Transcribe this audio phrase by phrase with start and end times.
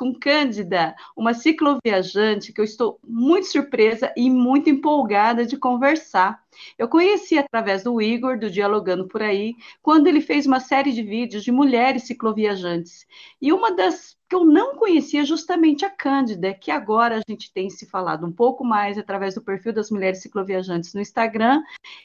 [0.00, 6.42] Com Cândida, uma cicloviajante que eu estou muito surpresa e muito empolgada de conversar.
[6.78, 11.02] Eu conheci através do Igor, do Dialogando por Aí, quando ele fez uma série de
[11.02, 13.06] vídeos de mulheres cicloviajantes.
[13.42, 17.68] E uma das que eu não conhecia justamente a Cândida, que agora a gente tem
[17.68, 21.60] se falado um pouco mais através do perfil das mulheres cicloviajantes no Instagram,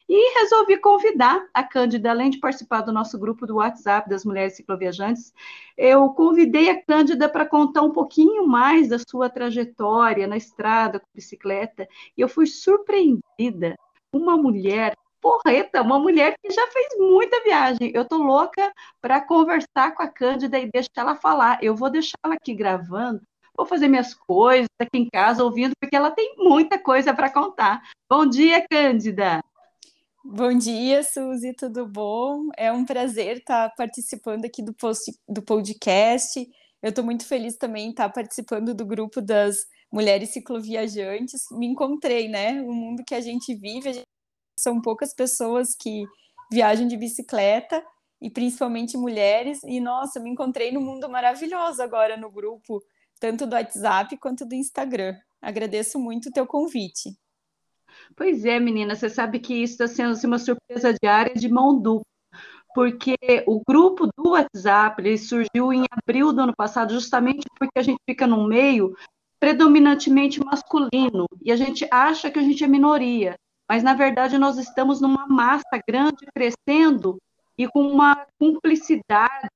[0.08, 4.56] e resolvi convidar a Cândida, além de participar do nosso grupo do WhatsApp das mulheres
[4.56, 5.32] cicloviajantes,
[5.78, 11.06] eu convidei a Cândida para contar um pouquinho mais da sua trajetória na estrada com
[11.14, 13.78] bicicleta, e eu fui surpreendida.
[14.12, 17.90] Uma mulher porreta, uma mulher que já fez muita viagem.
[17.92, 21.58] Eu tô louca para conversar com a Cândida e deixar ela falar.
[21.60, 23.20] Eu vou deixar ela aqui gravando,
[23.56, 27.82] vou fazer minhas coisas aqui em casa ouvindo, porque ela tem muita coisa para contar.
[28.08, 29.42] Bom dia, Cândida.
[30.24, 32.48] Bom dia, Suzy, tudo bom?
[32.56, 36.48] É um prazer estar participando aqui do, post, do podcast.
[36.80, 39.56] Eu estou muito feliz também estar participando do grupo das
[39.92, 41.46] mulheres cicloviajantes.
[41.50, 42.62] Me encontrei, né?
[42.62, 44.15] O mundo que a gente vive, a gente
[44.58, 46.04] são poucas pessoas que
[46.50, 47.84] viajam de bicicleta
[48.20, 49.62] e principalmente mulheres.
[49.64, 52.82] E nossa, me encontrei no mundo maravilhoso agora no grupo,
[53.20, 55.16] tanto do WhatsApp quanto do Instagram.
[55.40, 57.10] Agradeço muito o teu convite.
[58.16, 61.80] Pois é, menina, você sabe que isso está sendo assim, uma surpresa diária de mão
[61.80, 62.04] dupla,
[62.74, 67.98] porque o grupo do WhatsApp surgiu em abril do ano passado, justamente porque a gente
[68.08, 68.94] fica num meio
[69.40, 73.36] predominantemente masculino e a gente acha que a gente é minoria
[73.68, 77.18] mas na verdade nós estamos numa massa grande crescendo
[77.58, 79.48] e com uma cumplicidade,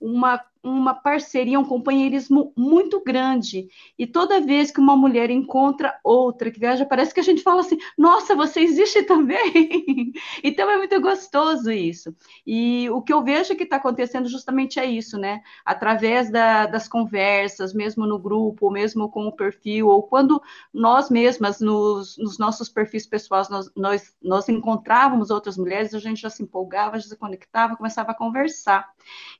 [0.00, 3.68] uma uma parceria, um companheirismo muito grande.
[3.98, 7.60] E toda vez que uma mulher encontra outra que viaja, parece que a gente fala
[7.60, 10.12] assim: nossa, você existe também.
[10.42, 12.14] então é muito gostoso isso.
[12.46, 15.40] E o que eu vejo que está acontecendo justamente é isso, né?
[15.64, 20.40] Através da, das conversas, mesmo no grupo, mesmo com o perfil, ou quando
[20.72, 26.20] nós mesmas, nos, nos nossos perfis pessoais, nós, nós, nós encontrávamos outras mulheres, a gente
[26.20, 28.88] já se empolgava, já se conectava, começava a conversar.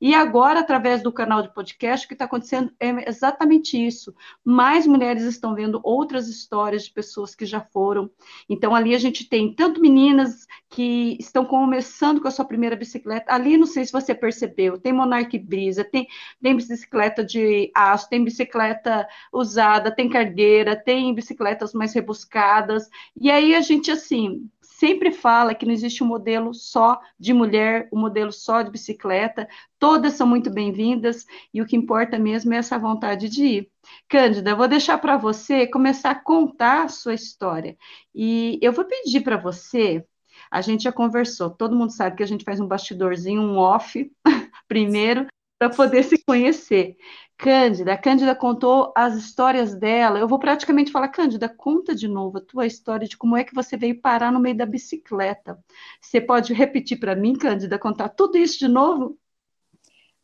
[0.00, 4.14] E agora, através do do canal de podcast, o que está acontecendo é exatamente isso.
[4.42, 8.10] Mais mulheres estão vendo outras histórias de pessoas que já foram.
[8.48, 13.32] Então, ali a gente tem tanto meninas que estão começando com a sua primeira bicicleta.
[13.32, 16.08] Ali, não sei se você percebeu, tem Monarch Brisa, tem,
[16.40, 22.88] tem bicicleta de aço, tem bicicleta usada, tem cargueira, tem bicicletas mais rebuscadas.
[23.20, 24.48] E aí a gente, assim,
[24.82, 29.48] sempre fala que não existe um modelo só de mulher, um modelo só de bicicleta,
[29.78, 31.24] todas são muito bem-vindas
[31.54, 33.70] e o que importa mesmo é essa vontade de ir.
[34.08, 37.76] Cândida, vou deixar para você começar a contar a sua história.
[38.12, 40.04] E eu vou pedir para você,
[40.50, 44.10] a gente já conversou, todo mundo sabe que a gente faz um bastidorzinho, um off
[44.66, 45.28] primeiro,
[45.62, 46.96] para poder se conhecer.
[47.38, 50.18] Cândida, a Cândida contou as histórias dela.
[50.18, 53.54] Eu vou praticamente falar, Cândida, conta de novo a tua história de como é que
[53.54, 55.56] você veio parar no meio da bicicleta.
[56.00, 59.16] Você pode repetir para mim, Cândida, contar tudo isso de novo?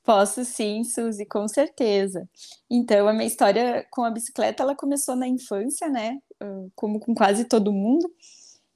[0.03, 2.29] Posso sim, Suzy, com certeza.
[2.69, 6.19] Então, a minha história com a bicicleta, ela começou na infância, né?
[6.75, 8.13] Como com quase todo mundo.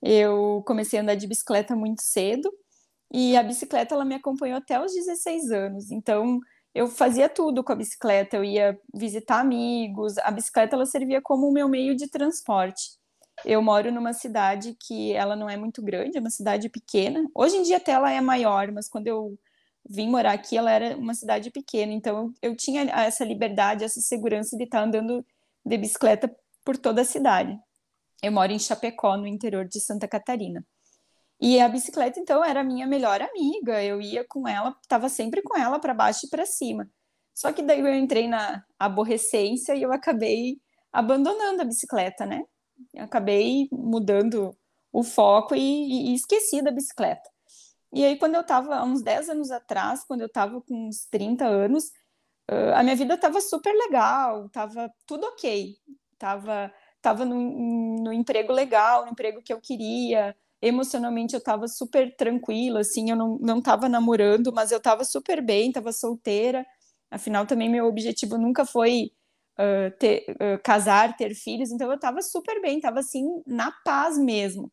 [0.00, 2.52] Eu comecei a andar de bicicleta muito cedo
[3.12, 5.90] e a bicicleta, ela me acompanhou até os 16 anos.
[5.90, 6.40] Então,
[6.74, 11.48] eu fazia tudo com a bicicleta, eu ia visitar amigos, a bicicleta ela servia como
[11.48, 12.92] o meu meio de transporte.
[13.44, 17.22] Eu moro numa cidade que ela não é muito grande, é uma cidade pequena.
[17.34, 19.38] Hoje em dia até ela é maior, mas quando eu
[19.88, 24.56] vim morar aqui, ela era uma cidade pequena, então eu, tinha essa liberdade, essa segurança
[24.56, 25.24] de estar andando
[25.64, 26.34] de bicicleta
[26.64, 27.58] por toda a cidade.
[28.22, 30.64] Eu moro em Chapecó, no interior de Santa Catarina.
[31.44, 33.82] E a bicicleta, então, era a minha melhor amiga.
[33.82, 36.88] Eu ia com ela, estava sempre com ela para baixo e para cima.
[37.34, 40.58] Só que daí eu entrei na aborrecência e eu acabei
[40.92, 42.44] abandonando a bicicleta, né?
[42.94, 44.56] Eu acabei mudando
[44.92, 47.28] o foco e, e, esqueci da bicicleta.
[47.92, 51.06] E aí, quando eu estava, há uns 10 anos atrás, quando eu estava com uns
[51.06, 51.90] 30 anos,
[52.76, 55.76] a minha vida estava super legal, estava tudo ok.
[56.12, 56.72] Estava
[57.02, 62.80] tava no, no emprego legal, no emprego que eu queria, emocionalmente eu estava super tranquila,
[62.80, 66.64] assim, eu não, não tava namorando, mas eu estava super bem, estava solteira.
[67.10, 69.10] Afinal, também meu objetivo nunca foi
[69.58, 74.16] uh, ter, uh, casar, ter filhos, então eu estava super bem, estava assim, na paz
[74.16, 74.72] mesmo.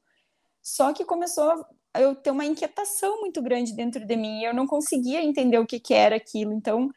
[0.61, 1.49] Só que começou
[1.93, 5.65] a eu ter uma inquietação muito grande dentro de mim, eu não conseguia entender o
[5.65, 6.53] que, que era aquilo.
[6.53, 6.89] Então,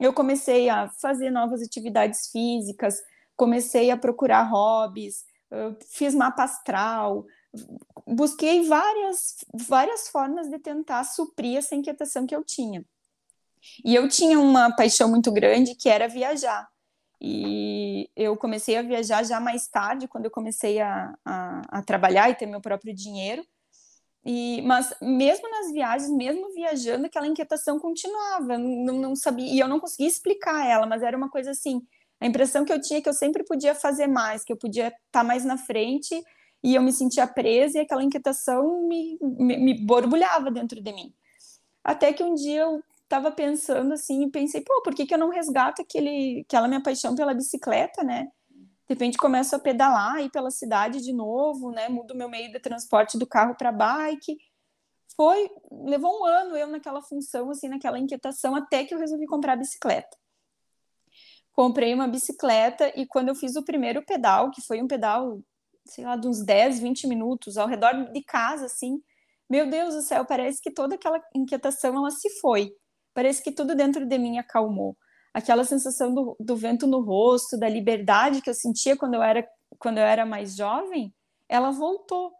[0.00, 2.96] eu comecei a fazer novas atividades físicas,
[3.36, 5.24] comecei a procurar hobbies,
[5.88, 7.24] fiz mapa astral,
[8.06, 12.84] busquei várias, várias formas de tentar suprir essa inquietação que eu tinha.
[13.84, 16.68] E eu tinha uma paixão muito grande que era viajar.
[17.20, 22.28] E eu comecei a viajar já mais tarde, quando eu comecei a, a, a trabalhar
[22.28, 23.46] e ter meu próprio dinheiro.
[24.24, 28.58] E, mas mesmo nas viagens, mesmo viajando, aquela inquietação continuava.
[28.58, 31.80] Não, não sabia, e eu não conseguia explicar ela, mas era uma coisa assim.
[32.20, 34.88] A impressão que eu tinha é que eu sempre podia fazer mais, que eu podia
[34.88, 36.20] estar tá mais na frente
[36.62, 41.12] e eu me sentia presa e aquela inquietação me, me, me borbulhava dentro de mim.
[41.82, 45.18] Até que um dia eu estava pensando assim e pensei, pô, por que, que eu
[45.18, 48.30] não resgato aquele, aquela minha paixão pela bicicleta, né?
[48.48, 51.88] De repente começo a pedalar, ir pela cidade de novo, né?
[51.88, 54.38] Mudo meu meio de transporte do carro para bike.
[55.16, 59.54] Foi, levou um ano eu naquela função, assim, naquela inquietação, até que eu resolvi comprar
[59.54, 60.16] a bicicleta.
[61.52, 65.42] Comprei uma bicicleta e quando eu fiz o primeiro pedal, que foi um pedal
[65.84, 69.02] sei lá, de uns 10, 20 minutos ao redor de casa, assim.
[69.48, 72.72] Meu Deus do céu, parece que toda aquela inquietação ela se foi.
[73.14, 74.96] Parece que tudo dentro de mim acalmou.
[75.34, 79.46] Aquela sensação do, do vento no rosto, da liberdade que eu sentia quando eu era
[79.78, 81.12] quando eu era mais jovem,
[81.48, 82.32] ela voltou.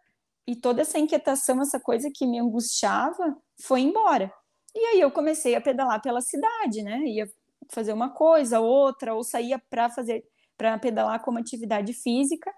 [0.46, 4.32] E toda essa inquietação, essa coisa que me angustiava, foi embora.
[4.74, 6.98] E aí eu comecei a pedalar pela cidade, né?
[7.04, 7.28] Ia
[7.70, 10.24] fazer uma coisa, outra, ou saía para fazer
[10.56, 12.52] para pedalar como atividade física.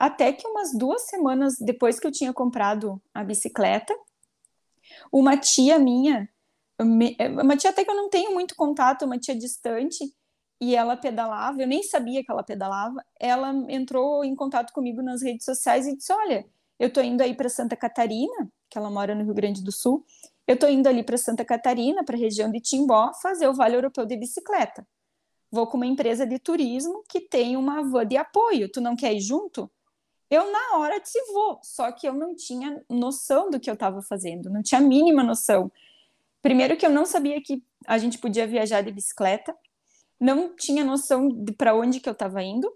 [0.00, 3.94] Até que umas duas semanas depois que eu tinha comprado a bicicleta,
[5.12, 6.26] uma tia minha,
[6.80, 10.10] uma tia até que eu não tenho muito contato, uma tia distante,
[10.58, 15.20] e ela pedalava, eu nem sabia que ela pedalava, ela entrou em contato comigo nas
[15.20, 16.46] redes sociais e disse: Olha,
[16.78, 20.02] eu tô indo aí para Santa Catarina, que ela mora no Rio Grande do Sul,
[20.46, 23.76] eu tô indo ali para Santa Catarina, para a região de Timbó, fazer o Vale
[23.76, 24.86] Europeu de Bicicleta.
[25.50, 29.12] Vou com uma empresa de turismo que tem uma van de apoio, tu não quer
[29.12, 29.70] ir junto?
[30.30, 34.00] Eu, na hora, disse vou, só que eu não tinha noção do que eu estava
[34.00, 35.70] fazendo, não tinha a mínima noção.
[36.40, 39.56] Primeiro, que eu não sabia que a gente podia viajar de bicicleta,
[40.20, 42.72] não tinha noção de para onde que eu estava indo.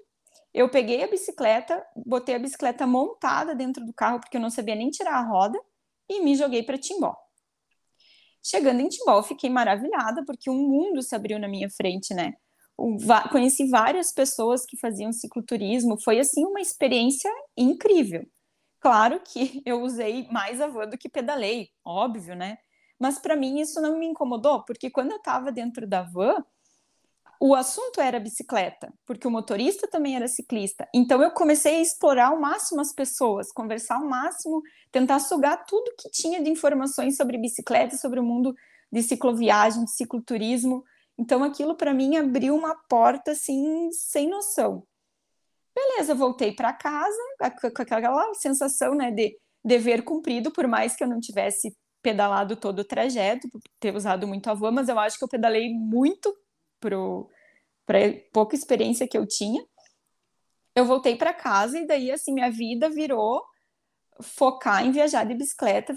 [0.53, 4.75] Eu peguei a bicicleta, botei a bicicleta montada dentro do carro, porque eu não sabia
[4.75, 5.59] nem tirar a roda,
[6.09, 7.15] e me joguei para Timbó.
[8.43, 12.35] Chegando em Timbó, fiquei maravilhada, porque um mundo se abriu na minha frente, né?
[13.31, 18.27] Conheci várias pessoas que faziam cicloturismo, foi assim uma experiência incrível.
[18.81, 22.59] Claro que eu usei mais a van do que pedalei, óbvio, né?
[22.99, 26.45] Mas para mim isso não me incomodou, porque quando eu estava dentro da van,
[27.41, 30.89] o assunto era bicicleta, porque o motorista também era ciclista.
[30.95, 35.95] Então eu comecei a explorar ao máximo as pessoas, conversar ao máximo, tentar sugar tudo
[35.99, 38.55] que tinha de informações sobre bicicleta, sobre o mundo
[38.91, 40.85] de cicloviagem, de cicloturismo.
[41.19, 44.87] Então aquilo para mim abriu uma porta assim sem noção.
[45.75, 47.19] Beleza, voltei para casa
[47.61, 52.81] com aquela sensação, né, de dever cumprido, por mais que eu não tivesse pedalado todo
[52.81, 53.49] o trajeto,
[53.81, 56.37] ter usado muito a van, mas eu acho que eu pedalei muito
[56.81, 57.99] para
[58.33, 59.65] pouca experiência que eu tinha.
[60.75, 63.43] Eu voltei para casa e daí assim minha vida virou
[64.23, 65.95] focar em viajar de bicicleta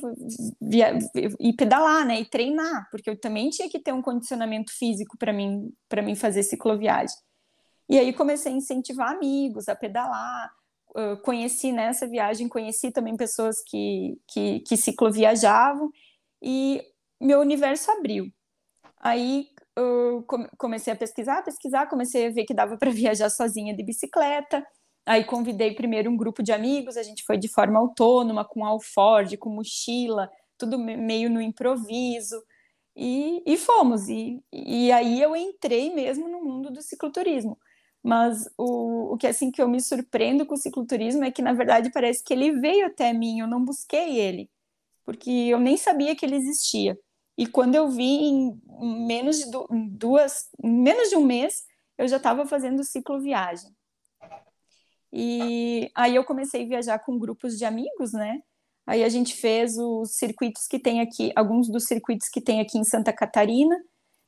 [0.62, 0.97] via,
[1.39, 5.31] e pedalar, né, e treinar, porque eu também tinha que ter um condicionamento físico para
[5.31, 7.15] mim para mim fazer cicloviagem.
[7.89, 10.51] E aí comecei a incentivar amigos a pedalar.
[11.24, 15.91] Conheci nessa viagem, conheci também pessoas que, que, que cicloviajavam
[16.41, 16.81] e
[17.21, 18.31] meu universo abriu.
[19.00, 20.25] Aí eu
[20.57, 24.65] comecei a pesquisar, pesquisar, comecei a ver que dava para viajar sozinha de bicicleta.
[25.07, 29.37] Aí convidei primeiro um grupo de amigos, a gente foi de forma autônoma, com alforge,
[29.37, 32.43] com mochila, tudo meio no improviso.
[32.93, 34.09] E, e fomos.
[34.09, 37.57] E, e aí eu entrei mesmo no mundo do cicloturismo.
[38.03, 41.53] Mas o, o que assim que eu me surpreendo com o cicloturismo é que na
[41.53, 44.49] verdade parece que ele veio até mim, eu não busquei ele,
[45.05, 46.97] porque eu nem sabia que ele existia.
[47.37, 48.61] E quando eu vi em
[49.07, 49.45] menos de
[49.91, 51.63] duas, menos de um mês,
[51.97, 53.76] eu já estava fazendo cicloviagem.
[55.11, 58.41] E aí eu comecei a viajar com grupos de amigos, né?
[58.85, 62.77] Aí a gente fez os circuitos que tem aqui, alguns dos circuitos que tem aqui
[62.77, 63.75] em Santa Catarina,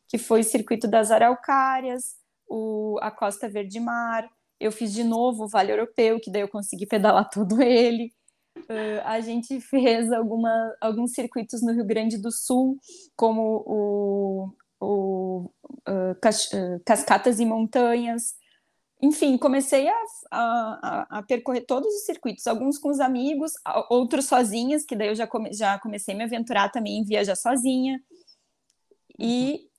[0.10, 2.16] que foi o circuito das Araucárias,
[2.48, 4.30] o, a Costa Verde Mar.
[4.60, 8.12] Eu fiz de novo o Vale Europeu, que daí eu consegui pedalar todo ele.
[8.58, 12.78] Uh, a gente fez alguma, alguns circuitos no Rio Grande do Sul,
[13.16, 15.52] como o, o
[15.88, 18.34] uh, uh, Cascatas e Montanhas.
[19.02, 23.54] Enfim, comecei a, a, a, percorrer todos os circuitos, alguns com os amigos,
[23.90, 27.36] outros sozinhas, que daí eu já, come, já comecei a me aventurar também em viajar
[27.36, 28.04] sozinha.
[29.18, 29.70] E,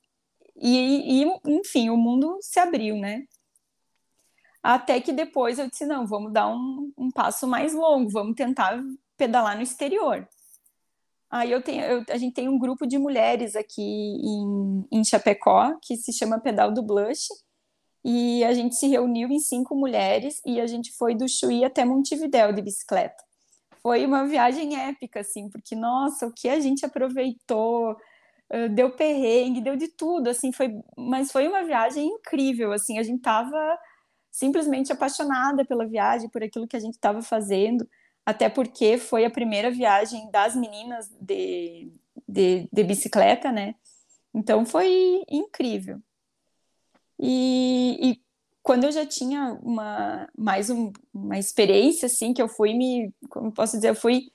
[0.56, 3.24] e, e, enfim, o mundo se abriu, né?
[4.62, 8.80] Até que depois eu disse: não, vamos dar um, um passo mais longo, vamos tentar
[9.16, 10.26] pedalar no exterior.
[11.30, 15.78] Aí eu tenho, eu, a gente tem um grupo de mulheres aqui em, em Chapecó
[15.80, 17.28] que se chama Pedal do Blush.
[18.04, 21.84] E a gente se reuniu em cinco mulheres e a gente foi do Chuí até
[21.84, 23.22] Montevidéu de bicicleta.
[23.82, 27.96] Foi uma viagem épica, assim, porque, nossa, o que a gente aproveitou,
[28.72, 33.20] deu perrengue, deu de tudo, assim, foi, mas foi uma viagem incrível, assim, a gente
[33.20, 33.78] tava
[34.30, 37.88] simplesmente apaixonada pela viagem, por aquilo que a gente estava fazendo,
[38.24, 41.92] até porque foi a primeira viagem das meninas de,
[42.28, 43.74] de, de bicicleta, né?
[44.34, 46.00] Então foi incrível.
[47.20, 48.22] E, e,
[48.62, 53.52] quando eu já tinha uma mais um, uma experiência assim que eu fui me como
[53.52, 54.30] posso dizer eu fui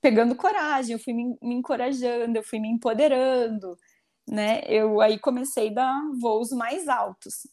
[0.00, 3.76] pegando coragem eu fui me, me encorajando eu fui me empoderando
[4.28, 7.44] né eu aí comecei a dar voos mais altos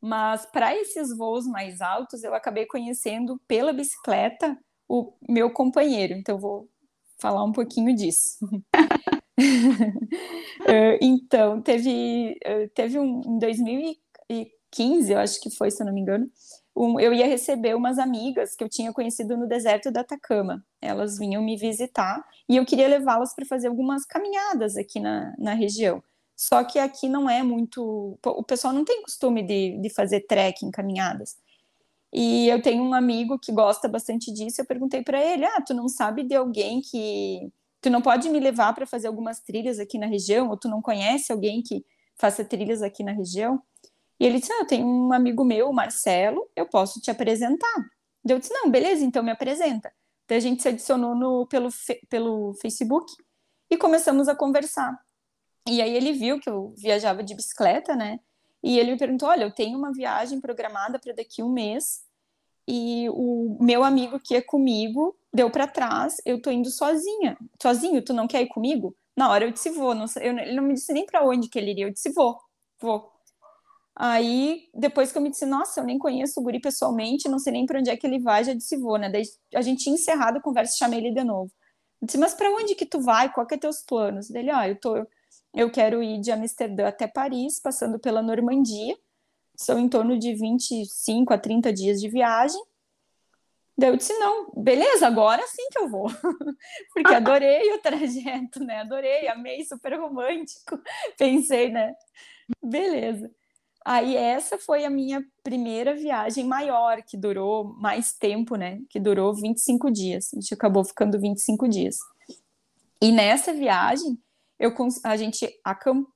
[0.00, 4.56] mas para esses voos mais altos, eu acabei conhecendo pela bicicleta
[4.88, 6.14] o meu companheiro.
[6.14, 6.68] Então, eu vou
[7.18, 8.38] falar um pouquinho disso.
[10.66, 15.94] Eh, então, teve, eh, teve um, em 2015, eu acho que foi, se eu não
[15.94, 16.28] me engano,
[16.76, 20.64] um, eu ia receber umas amigas que eu tinha conhecido no deserto da Atacama.
[20.82, 25.54] Elas vinham me visitar e eu queria levá-las para fazer algumas caminhadas aqui na, na
[25.54, 26.02] região.
[26.36, 28.18] Só que aqui não é muito.
[28.24, 31.36] O pessoal não tem costume de, de fazer trekking, caminhadas.
[32.12, 34.60] E eu tenho um amigo que gosta bastante disso.
[34.60, 37.50] Eu perguntei para ele: Ah, tu não sabe de alguém que.
[37.80, 40.48] Tu não pode me levar para fazer algumas trilhas aqui na região?
[40.50, 41.84] Ou tu não conhece alguém que
[42.16, 43.62] faça trilhas aqui na região?
[44.18, 47.76] E ele disse: Ah, eu tenho um amigo meu, Marcelo, eu posso te apresentar.
[48.26, 49.92] Eu disse: Não, beleza, então me apresenta.
[50.26, 51.68] Daí a gente se adicionou no, pelo,
[52.08, 53.10] pelo Facebook
[53.70, 54.98] e começamos a conversar.
[55.66, 58.18] E aí ele viu que eu viajava de bicicleta, né?
[58.62, 62.02] E ele me perguntou: Olha, eu tenho uma viagem programada para daqui um mês
[62.66, 67.36] e o meu amigo que é comigo deu para trás, eu tô indo sozinha.
[67.60, 68.96] Sozinho, tu não quer ir comigo?
[69.16, 69.94] Na hora eu disse vou.
[69.94, 71.86] Não, eu, ele não me disse nem para onde que ele iria.
[71.86, 72.38] Eu disse vou,
[72.80, 73.12] vou.
[73.96, 77.52] Aí, depois que eu me disse, nossa, eu nem conheço o guri pessoalmente, não sei
[77.52, 79.10] nem para onde é que ele vai, já disse vou, né?
[79.10, 81.50] Daí a gente tinha encerrado a conversa e chamei ele de novo.
[82.00, 83.32] Eu disse, mas para onde que tu vai?
[83.32, 84.28] Qual que é teus planos?
[84.28, 85.04] Dele, ó, ah, eu tô
[85.54, 88.96] eu quero ir de Amsterdã até Paris, passando pela Normandia.
[89.56, 92.60] São em torno de 25 a 30 dias de viagem.
[93.78, 96.10] Daí eu disse, não, beleza, agora sim que eu vou.
[96.92, 98.80] Porque adorei o trajeto, né?
[98.80, 100.80] Adorei, amei, super romântico.
[101.16, 101.94] Pensei, né?
[102.60, 103.30] Beleza.
[103.84, 108.80] Aí essa foi a minha primeira viagem maior, que durou mais tempo, né?
[108.90, 110.30] Que durou 25 dias.
[110.34, 111.98] A gente acabou ficando 25 dias.
[113.00, 114.18] E nessa viagem,
[114.58, 115.48] eu, a gente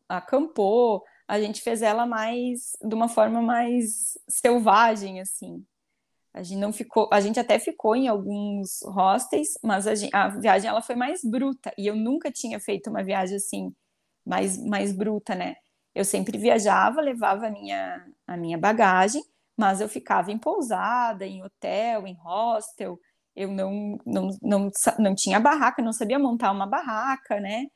[0.08, 5.64] acampou, a gente fez ela mais de uma forma mais selvagem, assim.
[6.34, 10.68] A gente não ficou, a gente até ficou em alguns hostels, mas a, a, viagem
[10.68, 13.74] ela foi mais bruta e eu nunca tinha feito uma viagem assim
[14.24, 15.56] mais mais bruta, né?
[15.94, 19.22] Eu sempre viajava, levava a minha a minha bagagem,
[19.56, 22.98] mas eu ficava em pousada, em hotel, em hostel.
[23.36, 27.66] Eu não não, não, não tinha barraca, não sabia montar uma barraca, né?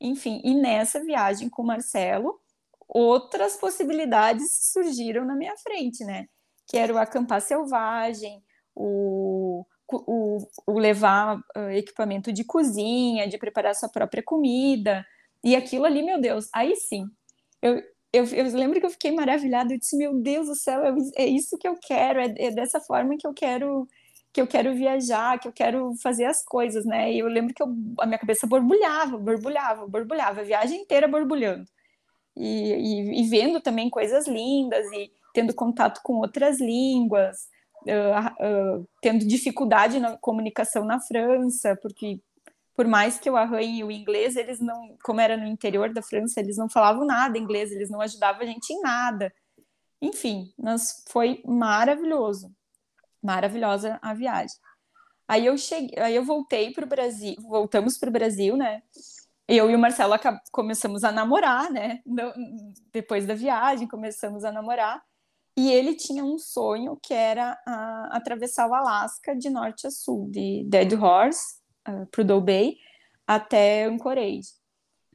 [0.00, 2.40] Enfim, e nessa viagem com o Marcelo,
[2.88, 6.26] outras possibilidades surgiram na minha frente, né?
[6.70, 8.40] Que era o acampar selvagem,
[8.76, 15.04] o, o, o levar uh, equipamento de cozinha, de preparar sua própria comida,
[15.42, 17.06] e aquilo ali, meu Deus, aí sim.
[17.60, 20.94] Eu, eu, eu lembro que eu fiquei maravilhada, eu disse, meu Deus do céu, é,
[21.24, 23.88] é isso que eu quero, é, é dessa forma que eu quero
[24.32, 27.12] que eu quero viajar, que eu quero fazer as coisas, né?
[27.12, 27.66] E eu lembro que eu,
[27.98, 31.64] a minha cabeça borbulhava, borbulhava, borbulhava, a viagem inteira borbulhando.
[32.36, 37.48] E, e, e, vendo também coisas lindas e, tendo contato com outras línguas,
[37.86, 42.20] uh, uh, tendo dificuldade na comunicação na França, porque
[42.74, 46.40] por mais que eu arranhe o inglês, eles não, como era no interior da França,
[46.40, 49.32] eles não falavam nada inglês, eles não ajudavam a gente em nada.
[50.00, 52.50] Enfim, nós foi maravilhoso,
[53.22, 54.56] maravilhosa a viagem.
[55.28, 58.82] Aí eu cheguei, aí eu voltei para o Brasil, voltamos para o Brasil, né?
[59.46, 60.14] Eu e o Marcelo
[60.50, 62.00] começamos a namorar, né?
[62.92, 65.02] Depois da viagem, começamos a namorar.
[65.60, 70.26] E ele tinha um sonho que era uh, atravessar o Alasca de norte a sul,
[70.30, 72.76] de Dead Horse, uh, Prudhoe Bay,
[73.26, 74.54] até Anchorage.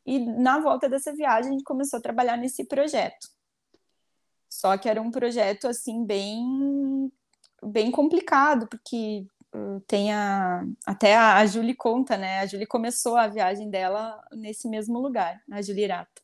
[0.05, 3.27] E na volta dessa viagem a gente começou a trabalhar nesse projeto.
[4.47, 7.12] Só que era um projeto assim bem
[7.63, 12.41] bem complicado, porque uh, tem a até a, a Julie conta, né?
[12.41, 16.21] A Julie começou a viagem dela nesse mesmo lugar, a Julie Irata.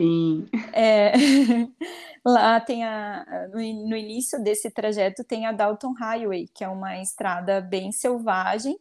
[0.00, 0.46] Sim.
[0.72, 1.12] É,
[2.24, 3.48] lá tem a.
[3.48, 8.78] No, no, início desse trajeto tem a Dalton Highway, que é uma estrada bem selvagem,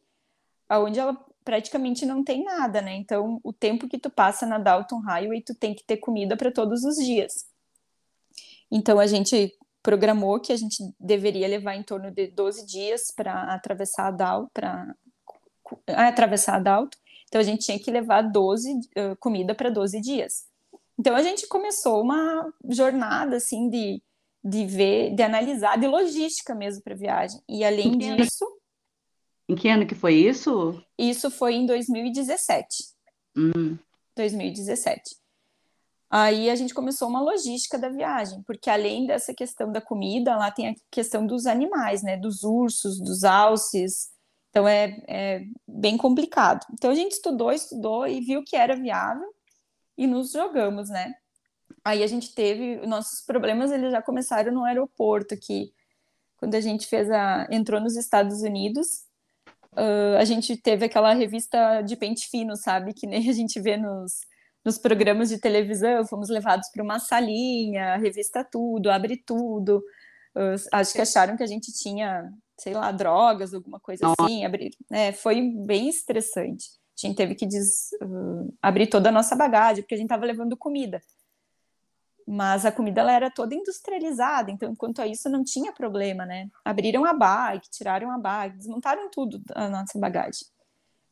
[0.69, 2.93] onde ela praticamente não tem nada, né?
[2.95, 6.51] Então, o tempo que tu passa na Dalton Highway, tu tem que ter comida para
[6.51, 7.47] todos os dias.
[8.69, 13.53] Então, a gente programou que a gente deveria levar em torno de 12 dias para
[13.53, 14.95] atravessar a Dalton, para
[15.88, 16.97] atravessar a Dalton.
[17.27, 20.46] Então, a gente tinha que levar 12 uh, comida para 12 dias.
[20.99, 24.01] Então a gente começou uma jornada assim de,
[24.43, 27.39] de ver, de analisar, de logística mesmo para a viagem.
[27.47, 28.45] E além em disso.
[29.47, 30.83] Em que ano que foi isso?
[30.97, 32.67] Isso foi em 2017.
[33.36, 33.77] Hum.
[34.15, 35.15] 2017.
[36.10, 40.49] Aí a gente começou uma logística da viagem, porque além dessa questão da comida, lá
[40.49, 42.17] tem a questão dos animais, né?
[42.17, 44.10] Dos ursos, dos alces.
[44.49, 46.65] Então é, é bem complicado.
[46.73, 49.27] Então a gente estudou, estudou e viu que era viável
[49.97, 51.15] e nos jogamos, né?
[51.83, 55.73] Aí a gente teve nossos problemas, eles já começaram no aeroporto aqui,
[56.38, 59.05] quando a gente fez a entrou nos Estados Unidos,
[59.73, 63.75] uh, a gente teve aquela revista de pente fino, sabe, que nem a gente vê
[63.75, 64.21] nos
[64.67, 69.77] nos programas de televisão, fomos levados para uma salinha, revista tudo, abre tudo.
[70.36, 72.29] Uh, acho que acharam que a gente tinha,
[72.60, 74.43] sei lá, drogas, alguma coisa assim.
[74.43, 76.65] Abrir, é, foi bem estressante.
[76.99, 80.57] Gente teve que des, uh, abrir toda a nossa bagagem, porque a gente estava levando
[80.57, 80.99] comida.
[82.25, 86.49] Mas a comida ela era toda industrializada, então, quanto a isso, não tinha problema, né?
[86.65, 90.47] Abriram a bag, tiraram a bag, desmontaram tudo a nossa bagagem.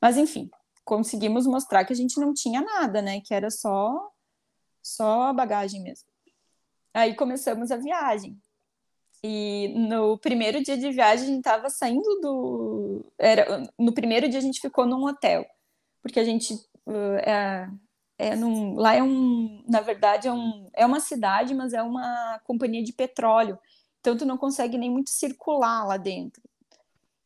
[0.02, 0.50] Mas, enfim,
[0.84, 3.21] conseguimos mostrar que a gente não tinha nada, né?
[3.21, 4.12] Que era só,
[4.82, 6.08] só a bagagem mesmo.
[6.93, 8.38] Aí começamos a viagem.
[9.24, 13.06] E no primeiro dia de viagem a gente estava saindo do.
[13.17, 15.45] Era, no primeiro dia a gente ficou num hotel
[16.06, 16.54] porque a gente
[16.86, 17.68] uh, é,
[18.20, 22.39] é num, lá é um, na verdade é, um, é uma cidade, mas é uma
[22.44, 23.58] companhia de petróleo,
[24.00, 26.44] então tu não consegue nem muito circular lá dentro.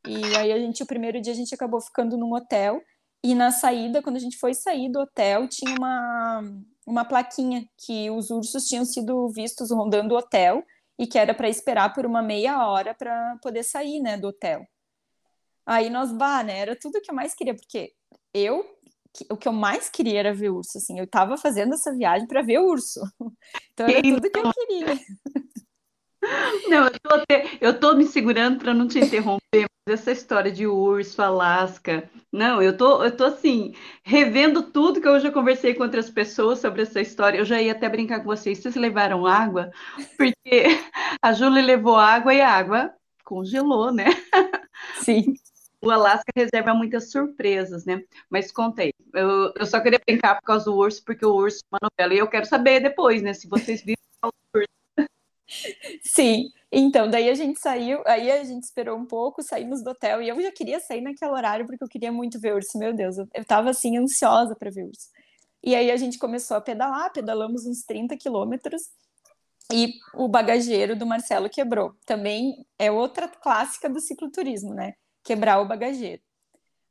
[0.08, 2.82] E aí a gente, o primeiro dia a gente acabou ficando num hotel
[3.22, 6.42] e na saída, quando a gente foi sair do hotel, tinha uma,
[6.88, 10.64] uma plaquinha que os ursos tinham sido vistos rondando o hotel
[10.98, 14.66] e que era para esperar por uma meia hora para poder sair, né, do hotel.
[15.66, 17.94] Aí nós, bah, né, era tudo que eu mais queria, porque
[18.34, 18.66] eu
[19.30, 21.00] o que eu mais queria era ver urso, assim.
[21.00, 23.02] Eu tava fazendo essa viagem para ver urso.
[23.74, 25.00] Então era tudo que eu queria.
[26.68, 30.52] Não, eu tô, até, eu tô me segurando para não te interromper, mas essa história
[30.52, 32.10] de urso, Alasca.
[32.32, 36.60] Não, eu tô, eu tô assim, revendo tudo que eu já conversei com outras pessoas
[36.60, 37.38] sobre essa história.
[37.38, 38.60] Eu já ia até brincar com vocês.
[38.60, 39.72] Vocês levaram água?
[40.18, 40.66] Porque
[41.24, 44.08] a Júlia levou água e a água congelou, né?
[45.02, 45.36] Sim.
[45.82, 48.04] O Alasca reserva muitas surpresas, né?
[48.30, 48.94] Mas contei.
[49.14, 52.14] Eu, eu só queria brincar por causa do urso, porque o urso é uma novela.
[52.14, 53.34] E eu quero saber depois, né?
[53.34, 55.10] Se vocês viram o urso.
[56.04, 60.22] Sim, então, daí a gente saiu, aí a gente esperou um pouco, saímos do hotel,
[60.22, 63.18] e eu já queria sair naquele horário, porque eu queria muito ver urso, meu Deus,
[63.18, 65.10] eu, tava assim, ansiosa para ver urso.
[65.64, 68.84] E aí a gente começou a pedalar, pedalamos uns 30 quilômetros,
[69.72, 71.96] e o bagageiro do Marcelo quebrou.
[72.06, 74.94] Também é outra clássica do cicloturismo, né?
[75.30, 76.22] Quebrar o bagageiro.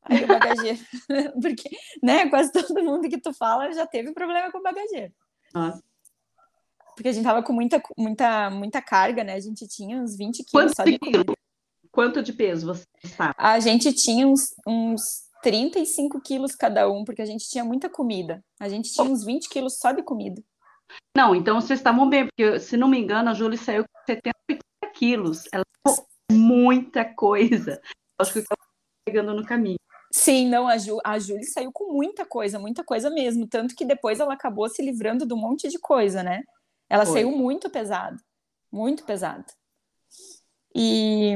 [0.03, 0.79] Aí o bagageiro,
[1.43, 1.69] porque,
[2.01, 5.13] né, quase todo mundo que tu fala já teve problema com o bagageiro.
[5.53, 5.83] Nossa
[6.99, 9.35] porque a gente tava com muita, muita, muita carga, né?
[9.35, 11.33] A gente tinha uns 20 quilos Quanto só de comida.
[11.93, 12.85] Quanto de peso você
[13.17, 13.35] sabe?
[13.39, 18.45] A gente tinha uns, uns 35 quilos cada um, porque a gente tinha muita comida.
[18.59, 20.43] A gente tinha uns 20 quilos só de comida.
[21.17, 24.33] Não, então vocês estavam bem, porque se não me engano, a Júlia saiu com 70
[24.93, 25.45] quilos.
[25.53, 25.65] Ela
[26.33, 27.81] muita coisa.
[28.19, 28.61] Acho que estava
[29.05, 29.79] pegando no caminho.
[30.13, 33.47] Sim, não, a, Ju, a Júlia saiu com muita coisa, muita coisa mesmo.
[33.47, 36.43] Tanto que depois ela acabou se livrando de um monte de coisa, né?
[36.89, 37.15] Ela Foi.
[37.15, 38.17] saiu muito pesada,
[38.73, 39.45] muito pesada.
[40.75, 41.35] E,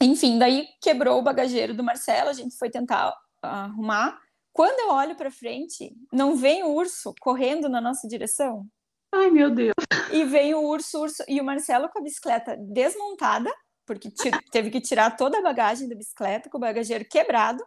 [0.00, 4.20] enfim, daí quebrou o bagageiro do Marcelo, a gente foi tentar arrumar.
[4.52, 8.66] Quando eu olho para frente, não vem o urso correndo na nossa direção.
[9.12, 9.74] Ai, meu Deus.
[10.12, 13.50] E vem o urso, urso e o Marcelo com a bicicleta desmontada,
[13.86, 14.10] porque
[14.50, 17.64] teve que tirar toda a bagagem da bicicleta com o bagageiro quebrado.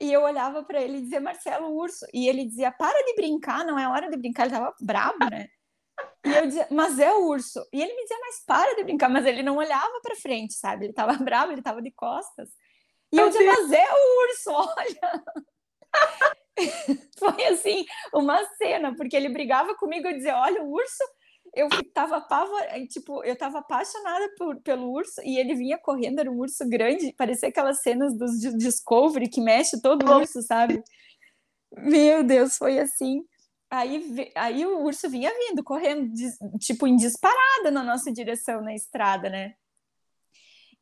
[0.00, 2.06] E eu olhava para ele e dizia, Marcelo, urso.
[2.14, 4.44] E ele dizia, para de brincar, não é hora de brincar.
[4.44, 5.46] Ele tava bravo, né?
[6.24, 7.62] E eu dizia, mas é o urso.
[7.70, 9.10] E ele me dizia, mas para de brincar.
[9.10, 10.86] Mas ele não olhava para frente, sabe?
[10.86, 12.48] Ele tava bravo, ele tava de costas.
[13.12, 15.24] E eu dizia, mas é o urso, olha.
[17.18, 21.04] Foi assim, uma cena, porque ele brigava comigo, eu dizia, olha, o urso.
[21.54, 22.24] Eu tava
[22.88, 27.12] tipo, eu tava apaixonada por, pelo urso e ele vinha correndo, era um urso grande,
[27.12, 30.82] parecia aquelas cenas dos Discovery que mexe todo o urso, sabe?
[31.76, 33.24] Meu Deus, foi assim.
[33.70, 36.12] Aí, aí o urso vinha vindo, correndo,
[36.58, 39.54] tipo, em disparada na nossa direção na estrada, né?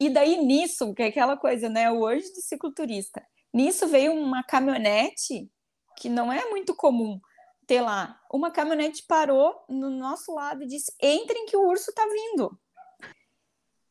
[0.00, 1.90] E daí nisso, que é aquela coisa, né?
[1.90, 3.22] O anjo do cicloturista.
[3.52, 5.50] Nisso veio uma caminhonete
[5.96, 7.20] que não é muito comum
[7.68, 8.18] ter lá.
[8.32, 12.58] Uma caminhonete parou no nosso lado e disse: entrem que o urso tá vindo.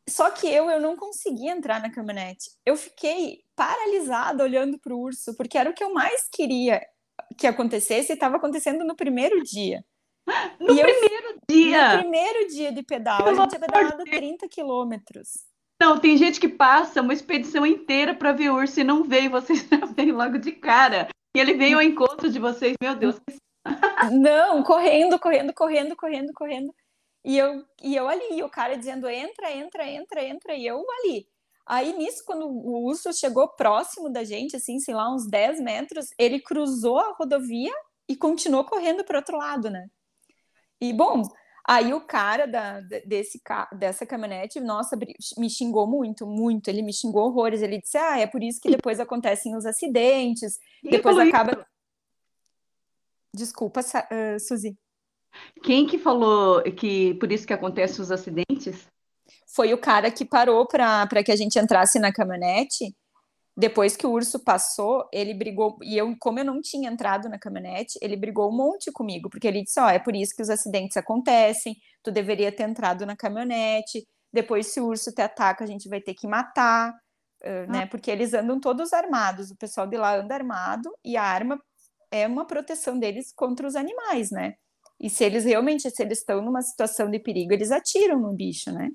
[0.10, 2.50] Só que eu, eu não consegui entrar na caminhonete.
[2.66, 6.82] Eu fiquei paralisada olhando para o urso, porque era o que eu mais queria
[7.38, 9.84] que acontecesse estava acontecendo no primeiro dia.
[10.60, 11.94] No e primeiro eu, dia?
[11.94, 13.24] No primeiro dia de pedal.
[13.24, 15.30] Pelo a gente tinha pedalado 30 quilômetros.
[15.80, 19.68] Não, tem gente que passa uma expedição inteira para ver urso e não veio, vocês
[19.70, 21.10] já veem logo de cara.
[21.36, 23.16] E ele veio ao encontro de vocês, meu Deus.
[24.12, 26.74] Não, correndo, correndo, correndo, correndo, correndo.
[27.24, 31.28] E eu, e eu ali, o cara dizendo entra, entra, entra, entra, e eu ali.
[31.66, 36.08] Aí, nisso, quando o urso chegou próximo da gente, assim, sei lá, uns 10 metros,
[36.18, 37.74] ele cruzou a rodovia
[38.08, 39.88] e continuou correndo para outro lado, né?
[40.80, 41.24] E, bom,
[41.68, 43.42] aí o cara da, desse,
[43.78, 44.98] dessa caminhonete, nossa,
[45.38, 46.70] me xingou muito, muito.
[46.70, 47.62] Ele me xingou horrores.
[47.62, 51.68] Ele disse, ah, é por isso que depois acontecem os acidentes, depois acaba...
[53.38, 54.76] Desculpa, uh, Suzy.
[55.64, 58.88] Quem que falou que por isso que acontecem os acidentes?
[59.48, 62.96] foi o cara que parou para que a gente entrasse na caminhonete.
[63.56, 65.78] Depois que o urso passou, ele brigou.
[65.82, 69.48] E eu, como eu não tinha entrado na caminhonete, ele brigou um monte comigo, porque
[69.48, 73.04] ele disse: Ó, oh, é por isso que os acidentes acontecem, tu deveria ter entrado
[73.04, 74.08] na caminhonete.
[74.32, 76.94] Depois, se o urso te ataca, a gente vai ter que matar,
[77.44, 77.88] uh, né?
[77.88, 81.60] Porque eles andam todos armados, o pessoal de lá anda armado, e a arma
[82.12, 84.56] é uma proteção deles contra os animais, né?
[85.00, 88.72] E se eles realmente, se eles estão numa situação de perigo, eles atiram no bicho,
[88.72, 88.90] né?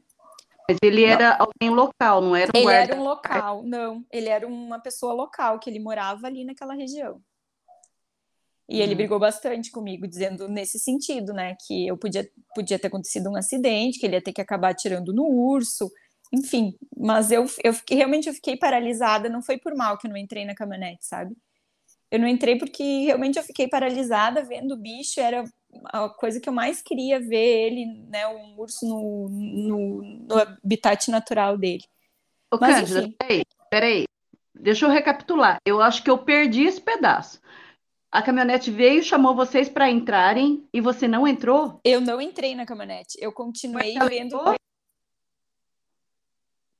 [0.69, 1.47] Mas ele era não.
[1.47, 2.93] alguém local, não era um Ele guarda...
[2.93, 4.05] era um local, não.
[4.11, 7.21] Ele era uma pessoa local, que ele morava ali naquela região.
[8.69, 8.97] E ele uhum.
[8.97, 11.57] brigou bastante comigo, dizendo nesse sentido, né?
[11.67, 15.13] Que eu podia, podia ter acontecido um acidente, que ele ia ter que acabar atirando
[15.13, 15.91] no urso,
[16.33, 16.75] enfim.
[16.97, 20.17] Mas eu, eu fiquei, realmente eu fiquei paralisada, não foi por mal que eu não
[20.17, 21.37] entrei na caminhonete, sabe?
[22.13, 25.45] Eu não entrei porque realmente eu fiquei paralisada vendo o bicho, era
[25.87, 31.11] a coisa que eu mais queria ver ele, né, um urso no, no, no habitat
[31.11, 31.83] natural dele.
[32.53, 33.17] Ô, Mas, Cândida, enfim...
[33.19, 34.05] peraí, peraí.
[34.55, 35.57] deixa eu recapitular.
[35.65, 37.41] Eu acho que eu perdi esse pedaço.
[38.11, 41.81] A caminhonete veio, chamou vocês para entrarem e você não entrou?
[41.83, 43.17] Eu não entrei na caminhonete.
[43.19, 44.37] Eu continuei vendo.
[44.37, 44.55] Entrou?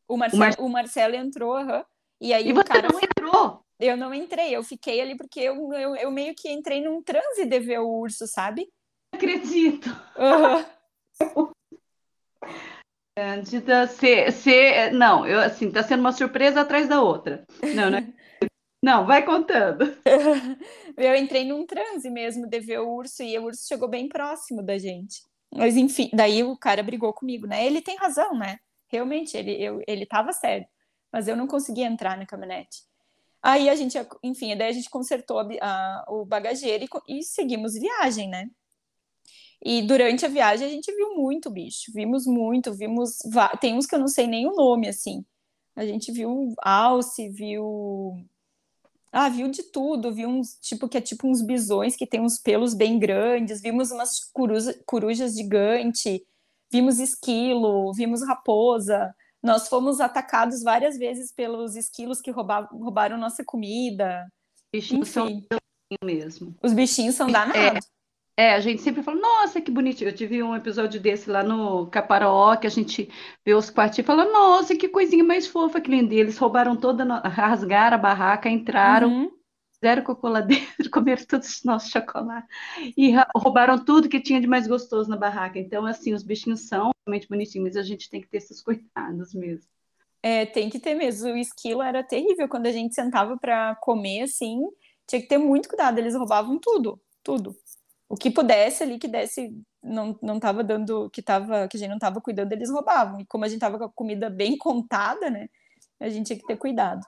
[0.07, 0.55] O Marcelo, o, Mar...
[0.59, 1.83] o Marcelo entrou, uhum.
[2.21, 3.62] e aí e o você cara não entrou?
[3.83, 7.45] Eu não entrei, eu fiquei ali porque eu, eu, eu meio que entrei num transe
[7.45, 8.69] de ver o urso, sabe?
[9.13, 9.89] Acredito.
[10.17, 11.51] Uhum.
[13.19, 17.45] Cândida, se, se, não, eu assim, tá sendo uma surpresa atrás da outra.
[17.75, 18.15] Não, né?
[18.85, 19.85] Não, vai contando.
[20.97, 24.61] eu entrei num transe mesmo de ver o urso e o urso chegou bem próximo
[24.61, 25.23] da gente.
[25.55, 27.65] Mas enfim, daí o cara brigou comigo, né?
[27.65, 28.59] Ele tem razão, né?
[28.89, 30.69] Realmente, ele, eu, ele tava certo.
[31.13, 32.79] Mas eu não conseguia entrar na caminhonete.
[33.43, 37.75] Aí a gente, enfim, daí a gente consertou a, a, o bagageiro e, e seguimos
[37.75, 38.49] viagem, né?
[39.65, 43.19] E durante a viagem a gente viu muito bicho, vimos muito, vimos.
[43.61, 45.25] Tem uns que eu não sei nem o nome, assim.
[45.75, 48.25] A gente viu alce, viu
[49.13, 52.39] ah, viu de tudo, viu uns, tipo, que é tipo uns bisões que tem uns
[52.39, 56.21] pelos bem grandes, vimos umas coruja, corujas gigantes,
[56.71, 59.15] vimos esquilo, vimos raposa.
[59.43, 64.27] Nós fomos atacados várias vezes pelos esquilos que roubavam, roubaram nossa comida.
[64.73, 65.59] Bichinhos Enfim, são
[66.05, 66.55] mesmo.
[66.63, 67.87] Os bichinhos são danados.
[67.87, 67.93] É.
[68.35, 70.09] É, a gente sempre fala, nossa, que bonitinho.
[70.09, 73.11] Eu tive um episódio desse lá no Caparaó, que a gente
[73.45, 76.15] vê os quartinhos e fala, nossa, que coisinha mais fofa, que linda.
[76.15, 79.31] E eles roubaram toda, rasgaram a barraca, entraram, Uhum.
[79.83, 82.49] Fizeram cocô lá dentro, comeram todos os nossos chocolates
[82.97, 85.59] e roubaram tudo que tinha de mais gostoso na barraca.
[85.59, 89.35] Então, assim, os bichinhos são realmente bonitinhos, mas a gente tem que ter esses cuidados
[89.35, 89.67] mesmo.
[90.23, 91.33] É, tem que ter mesmo.
[91.33, 94.61] O esquilo era terrível quando a gente sentava para comer, assim,
[95.05, 95.99] tinha que ter muito cuidado.
[95.99, 97.57] Eles roubavam tudo, tudo
[98.09, 101.89] o que pudesse ali que desse não não estava dando que tava que a gente
[101.89, 105.31] não estava cuidando eles roubavam e como a gente estava com a comida bem contada
[105.31, 105.49] né
[105.99, 107.01] a gente tinha que ter cuidado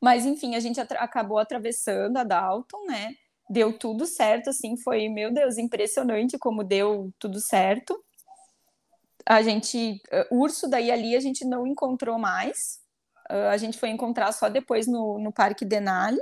[0.00, 3.14] mas enfim a gente atra acabou atravessando a Dalton né?
[3.48, 8.02] Deu tudo certo assim foi meu Deus impressionante como deu tudo certo.
[9.24, 12.80] A gente uh, urso daí ali a gente não encontrou mais.
[13.30, 16.20] Uh, a gente foi encontrar só depois no, no Parque Denali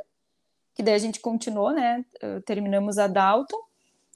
[0.75, 2.05] que daí a gente continuou né?
[2.23, 3.59] Uh, terminamos a Dalton.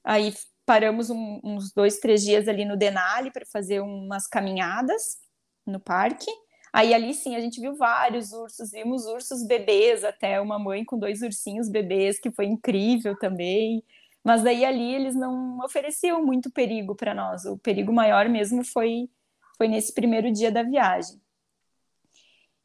[0.03, 0.33] Aí
[0.65, 5.17] paramos um, uns dois, três dias ali no Denali para fazer umas caminhadas
[5.65, 6.29] no parque.
[6.71, 10.97] Aí ali sim a gente viu vários ursos, vimos ursos bebês, até uma mãe com
[10.99, 13.83] dois ursinhos bebês, que foi incrível também.
[14.23, 17.45] Mas daí ali eles não ofereciam muito perigo para nós.
[17.45, 19.09] O perigo maior mesmo foi
[19.57, 21.19] foi nesse primeiro dia da viagem.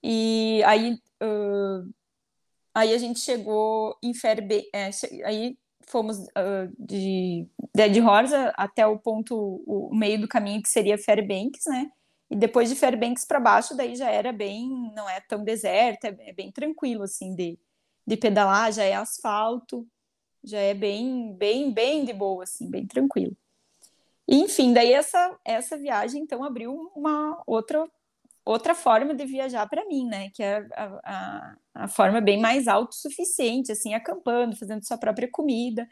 [0.03, 1.95] E aí uh,
[2.75, 4.91] aí a gente chegou em Fairbanks, é,
[5.25, 10.99] aí fomos uh, de Dead Horse até o ponto, o meio do caminho que seria
[10.99, 11.91] Fairbanks, né?
[12.35, 16.17] E depois de Fairbanks para baixo, daí já era bem, não é tão deserto, é,
[16.19, 17.57] é bem tranquilo assim de,
[18.05, 19.87] de pedalar, já é asfalto,
[20.43, 23.37] já é bem, bem, bem de boa assim, bem tranquilo.
[24.27, 27.89] E, enfim, daí essa essa viagem então abriu uma outra
[28.45, 30.31] outra forma de viajar para mim, né?
[30.31, 35.89] Que é a, a, a, forma bem mais autossuficiente, assim, acampando, fazendo sua própria comida.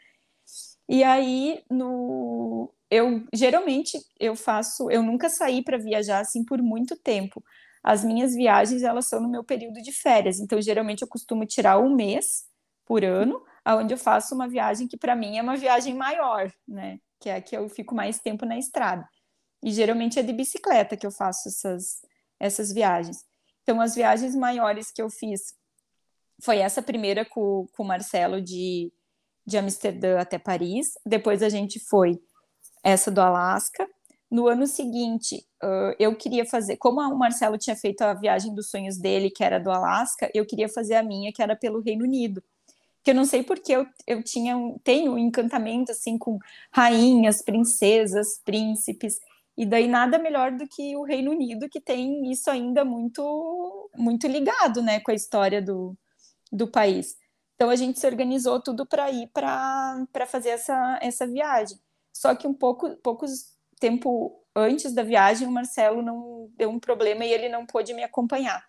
[0.89, 6.95] E aí, no, eu geralmente eu faço, eu nunca saí para viajar assim por muito
[6.95, 7.43] tempo.
[7.83, 11.79] As minhas viagens elas são no meu período de férias, então geralmente eu costumo tirar
[11.79, 12.45] um mês
[12.85, 16.99] por ano, aonde eu faço uma viagem que para mim é uma viagem maior, né?
[17.19, 19.07] Que é que eu fico mais tempo na estrada.
[19.63, 22.01] E geralmente é de bicicleta que eu faço essas
[22.39, 23.25] essas viagens.
[23.63, 25.53] Então, as viagens maiores que eu fiz
[26.41, 28.91] foi essa primeira com, com o Marcelo de,
[29.45, 30.91] de Amsterdã até Paris.
[31.05, 32.19] Depois a gente foi
[32.83, 33.87] essa do Alasca.
[34.29, 38.69] No ano seguinte, uh, eu queria fazer, como o Marcelo tinha feito a viagem dos
[38.69, 42.03] sonhos dele, que era do Alasca, eu queria fazer a minha, que era pelo Reino
[42.03, 42.43] Unido.
[43.03, 46.39] Que eu não sei porque eu, eu tinha, tenho um encantamento assim com
[46.71, 49.19] rainhas, princesas, príncipes.
[49.55, 54.27] E daí nada melhor do que o Reino Unido, que tem isso ainda muito, muito
[54.27, 55.95] ligado né, com a história do,
[56.51, 57.15] do país.
[57.55, 61.77] Então a gente se organizou tudo para ir para fazer essa, essa viagem.
[62.13, 67.25] Só que um pouco poucos tempo antes da viagem, o Marcelo não deu um problema
[67.25, 68.63] e ele não pôde me acompanhar.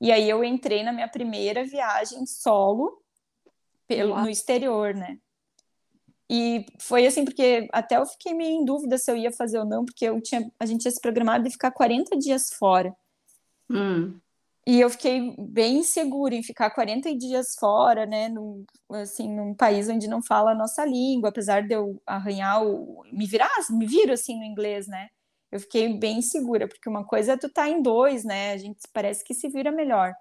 [0.00, 3.02] E aí eu entrei na minha primeira viagem solo
[3.86, 5.18] pelo, no exterior, né?
[6.32, 9.64] E foi assim, porque até eu fiquei meio em dúvida se eu ia fazer ou
[9.64, 12.94] não, porque eu tinha, a gente tinha se programado de ficar 40 dias fora.
[13.68, 14.20] Hum.
[14.70, 19.88] E eu fiquei bem insegura em ficar 40 dias fora, né, num, assim, num país
[19.88, 23.02] onde não fala a nossa língua, apesar de eu arranhar o...
[23.10, 25.08] me virar, me viro assim no inglês, né?
[25.50, 28.52] Eu fiquei bem insegura, porque uma coisa é tu tá em dois, né?
[28.52, 30.14] A gente parece que se vira melhor.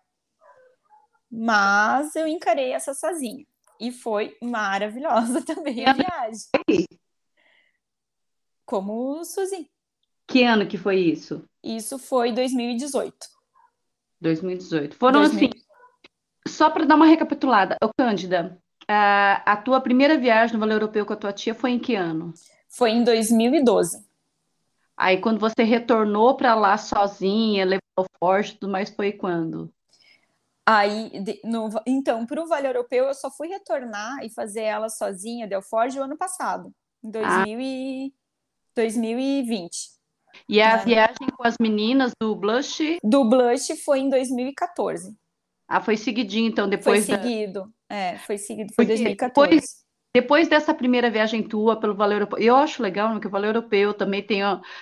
[1.29, 3.45] mas eu encarei essa sozinha.
[3.79, 6.87] E foi maravilhosa também a viagem.
[8.65, 9.69] Como Suzy.
[10.27, 11.47] Que ano que foi isso?
[11.63, 13.38] Isso foi 2018.
[14.21, 14.95] 2018.
[14.95, 15.49] Foram 2000.
[15.49, 15.61] assim,
[16.47, 21.05] só para dar uma recapitulada, Ô, Cândida, a, a tua primeira viagem no Vale Europeu
[21.05, 22.33] com a tua tia foi em que ano?
[22.67, 24.07] Foi em 2012.
[24.97, 29.71] Aí, quando você retornou para lá sozinha, levou o forte tudo mais, foi quando?
[30.65, 34.89] Aí, de, no, então, para o Vale Europeu, eu só fui retornar e fazer ela
[34.89, 36.71] sozinha, Delforge, o ano passado,
[37.03, 37.61] em 2000 ah.
[37.61, 38.13] e,
[38.75, 39.98] 2020.
[40.47, 40.85] E a é.
[40.85, 42.97] viagem com as meninas do Blush?
[43.03, 45.15] Do Blush foi em 2014.
[45.67, 47.05] Ah, foi seguidinho, então, depois.
[47.05, 47.95] Foi seguido, da...
[47.95, 49.49] é, foi seguido, foi Porque 2014.
[49.49, 53.29] Depois, depois dessa primeira viagem tua pelo Vale Europeu, eu acho legal né, que o
[53.29, 54.41] Vale Europeu também tem,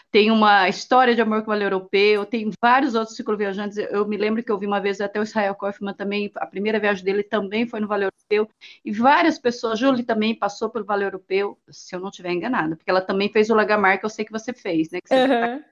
[0.10, 3.78] tem uma história de amor com o Vale Europeu, tem vários outros cicloviajantes.
[3.78, 6.80] Eu me lembro que eu vi uma vez até o Israel Kaufman também, a primeira
[6.80, 8.50] viagem dele também foi no Vale Europeu,
[8.86, 12.90] e várias pessoas, Julie também passou pelo Vale Europeu, se eu não estiver enganada, porque
[12.90, 15.00] ela também fez o Lagamar, que eu sei que você fez, né?
[15.12, 15.64] Uhum.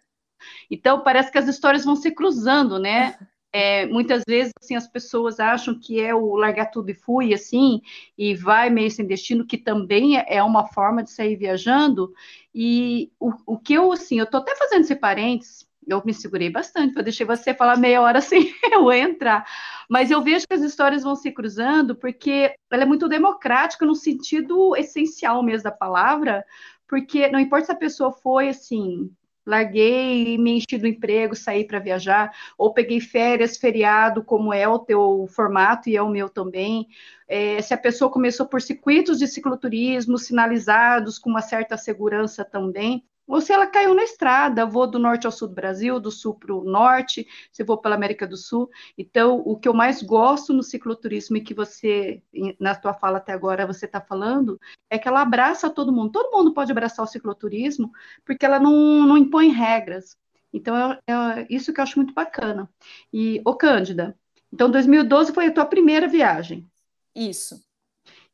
[0.69, 3.17] Então, parece que as histórias vão se cruzando, né?
[3.57, 7.81] É, muitas vezes assim as pessoas acham que é o largar tudo e fui assim
[8.17, 12.13] e vai meio sem destino que também é, uma forma de sair viajando.
[12.53, 16.49] E o, o que eu assim eu tô até fazendo esse parênteses eu me segurei
[16.49, 19.45] bastante, eu deixei você falar meia hora sem eu entrar,
[19.89, 23.95] mas eu vejo que as histórias vão se cruzando porque ela é muito democrática no
[23.95, 26.43] sentido essencial mesmo da palavra,
[26.89, 29.09] porque não importa se a pessoa foi assim
[29.45, 34.79] larguei, me enchi do emprego, saí para viajar, ou peguei férias, feriado, como é o
[34.79, 36.87] teu formato e é o meu também.
[37.27, 43.03] É, se a pessoa começou por circuitos de cicloturismo sinalizados com uma certa segurança também,
[43.27, 46.35] ou se ela caiu na estrada, vou do norte ao sul do Brasil, do sul
[46.35, 48.69] para o norte, se vou pela América do Sul.
[48.97, 52.21] Então, o que eu mais gosto no cicloturismo e que você,
[52.59, 54.59] na tua fala até agora, você está falando,
[54.89, 56.11] é que ela abraça todo mundo.
[56.11, 57.91] Todo mundo pode abraçar o cicloturismo,
[58.23, 60.15] porque ela não, não impõe regras.
[60.53, 62.69] Então, é, é isso que eu acho muito bacana.
[63.11, 64.17] E, ô Cândida,
[64.53, 66.69] então 2012 foi a tua primeira viagem.
[67.13, 67.63] Isso.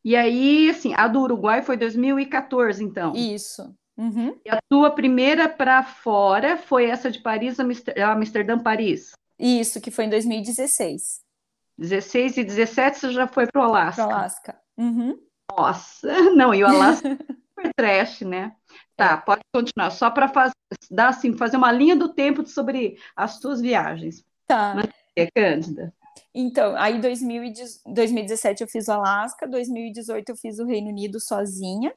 [0.04, 3.14] E aí, assim, a do Uruguai foi 2014, então.
[3.16, 3.76] Isso.
[4.02, 4.36] Uhum.
[4.44, 9.12] E a tua primeira para fora foi essa de Paris, Amsterdã, Paris?
[9.38, 11.22] Isso, que foi em 2016.
[11.78, 14.08] 16 e 17 você já foi para o Alasca.
[14.08, 14.60] Para Alasca.
[14.76, 15.20] Uhum.
[15.56, 18.56] Nossa, não, e o Alasca é super trash, né?
[18.98, 19.18] Tá, é.
[19.18, 19.92] pode continuar.
[19.92, 20.52] Só para faz,
[20.90, 24.26] dar assim, fazer uma linha do tempo sobre as tuas viagens.
[24.48, 24.78] Tá.
[25.16, 25.94] É, Cândida.
[26.34, 31.94] Então, aí 2017 eu fiz o Alasca, 2018 eu fiz o Reino Unido sozinha.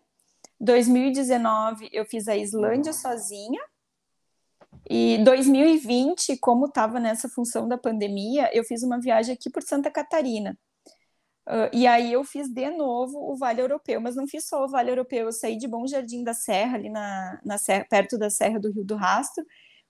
[0.61, 3.61] 2019 eu fiz a Islândia sozinha.
[4.89, 9.91] E 2020, como estava nessa função da pandemia, eu fiz uma viagem aqui por Santa
[9.91, 10.59] Catarina.
[11.47, 14.69] Uh, e aí eu fiz de novo o Vale Europeu, mas não fiz só o
[14.69, 18.31] Vale Europeu, eu saí de Bom Jardim da Serra, ali na, na serra, perto da
[18.31, 19.45] Serra do Rio do Rastro,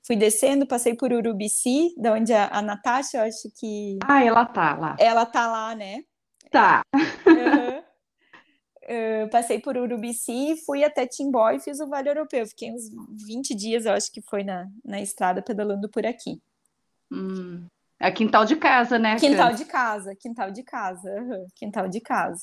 [0.05, 3.99] fui descendo, passei por Urubici, da onde a, a Natasha, eu acho que...
[4.05, 4.97] Ah, ela tá lá.
[4.99, 6.03] Ela tá lá, né?
[6.51, 6.83] Tá.
[6.93, 7.83] Uhum.
[8.85, 12.47] Uh, passei por Urubici, fui até Timbó e fiz o Vale Europeu.
[12.47, 12.91] Fiquei uns
[13.27, 16.41] 20 dias, eu acho que foi na, na estrada pedalando por aqui.
[17.11, 17.67] Hum.
[17.99, 19.17] É quintal de casa, né?
[19.17, 21.47] Quintal de casa, quintal de casa, uhum.
[21.55, 22.43] quintal de casa.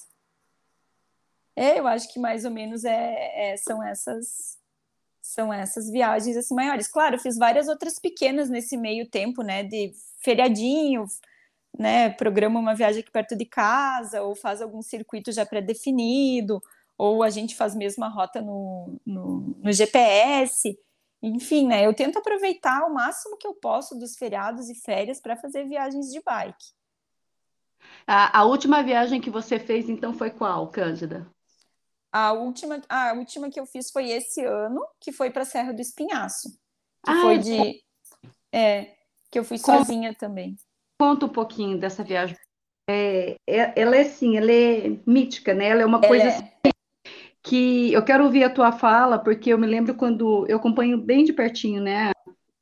[1.56, 4.60] É, eu acho que mais ou menos é, é, são essas
[5.22, 6.88] são essas viagens assim maiores.
[6.88, 9.64] Claro, fiz várias outras pequenas nesse meio tempo, né?
[9.64, 11.06] De feriadinho,
[11.78, 16.62] né, programa uma viagem aqui perto de casa, ou faz algum circuito já pré-definido,
[16.98, 20.78] ou a gente faz mesmo a rota no, no, no, GPS.
[21.22, 25.38] Enfim, né, eu tento aproveitar o máximo que eu posso dos feriados e férias para
[25.38, 26.66] fazer viagens de bike.
[28.06, 31.28] A, a, última viagem que você fez, então, foi qual, Cândida?
[32.12, 35.74] A última, a última que eu fiz foi esse ano, que foi para a Serra
[35.74, 36.50] do Espinhaço.
[37.04, 37.84] Que ah, foi de.
[38.52, 38.96] É,
[39.32, 40.56] que eu fui sozinha também.
[41.02, 42.38] Conta um pouquinho dessa viagem.
[42.88, 45.70] É, é, ela é assim, ela é mítica, né?
[45.70, 46.28] Ela é uma coisa é.
[46.28, 46.48] assim,
[47.42, 51.24] que eu quero ouvir a tua fala, porque eu me lembro quando eu acompanho bem
[51.24, 52.12] de pertinho, né?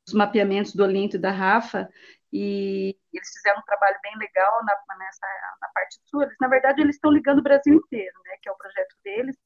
[0.08, 1.86] Os mapeamentos do Olinto e da Rafa,
[2.32, 5.26] e eles fizeram um trabalho bem legal na, nessa,
[5.60, 6.22] na parte sul.
[6.22, 8.36] Eles, na verdade, eles estão ligando o Brasil inteiro, né?
[8.40, 9.36] Que é o projeto deles.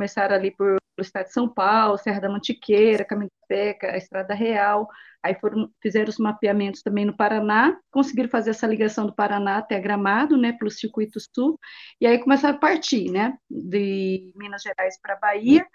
[0.00, 4.32] Começaram ali por, pelo estado de São Paulo, Serra da Mantiqueira, Caminho da a Estrada
[4.32, 4.88] Real,
[5.22, 9.78] aí foram, fizeram os mapeamentos também no Paraná, conseguiram fazer essa ligação do Paraná até
[9.78, 11.58] Gramado, né, pelo Circuito Sul,
[12.00, 15.66] e aí começaram a partir, né, de Minas Gerais para Bahia,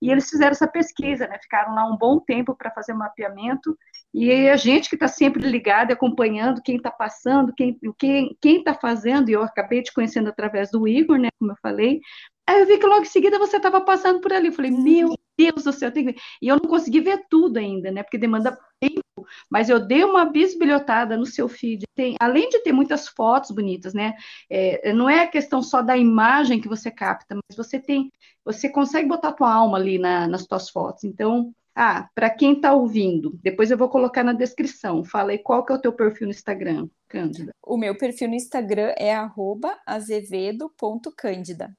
[0.00, 3.76] e eles fizeram essa pesquisa, né, ficaram lá um bom tempo para fazer o mapeamento,
[4.16, 8.72] E a gente que está sempre ligado, acompanhando quem está passando, quem quem quem está
[8.72, 12.00] fazendo, e eu acabei te conhecendo através do Igor, né, como eu falei.
[12.46, 14.48] Aí eu vi que logo em seguida você estava passando por ali.
[14.48, 16.20] Eu falei, meu Deus do céu, tem que...
[16.40, 18.02] e eu não consegui ver tudo ainda, né?
[18.02, 19.02] Porque demanda tempo.
[19.50, 21.84] Mas eu dei uma bisbilhotada no seu feed.
[21.94, 24.14] Tem, além de ter muitas fotos bonitas, né?
[24.50, 28.10] É, não é a questão só da imagem que você capta, mas você tem,
[28.44, 31.04] você consegue botar tua alma ali na, nas tuas fotos.
[31.04, 35.02] Então, ah, para quem está ouvindo, depois eu vou colocar na descrição.
[35.04, 37.52] Fala aí qual que é o teu perfil no Instagram, Cândida.
[37.62, 39.14] O meu perfil no Instagram é
[39.86, 41.74] azevedo.cândida.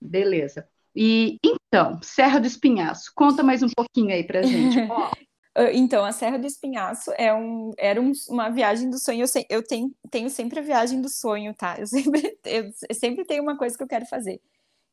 [0.00, 0.66] Beleza.
[0.94, 4.76] E então, Serra do Espinhaço, conta mais um pouquinho aí pra gente.
[5.72, 9.22] então, a Serra do Espinhaço é um, era um, uma viagem do sonho.
[9.22, 11.76] Eu, se, eu tenho, tenho, sempre a viagem do sonho, tá?
[11.78, 14.40] Eu sempre, eu sempre tenho uma coisa que eu quero fazer.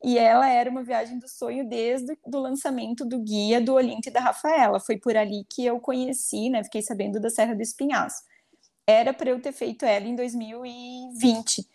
[0.04, 4.12] E ela era uma viagem do sonho desde o lançamento do guia do Olinto e
[4.12, 4.78] da Rafaela.
[4.78, 6.62] Foi por ali que eu conheci, né?
[6.62, 8.22] Fiquei sabendo da Serra do Espinhaço.
[8.86, 11.66] Era para eu ter feito ela em 2020.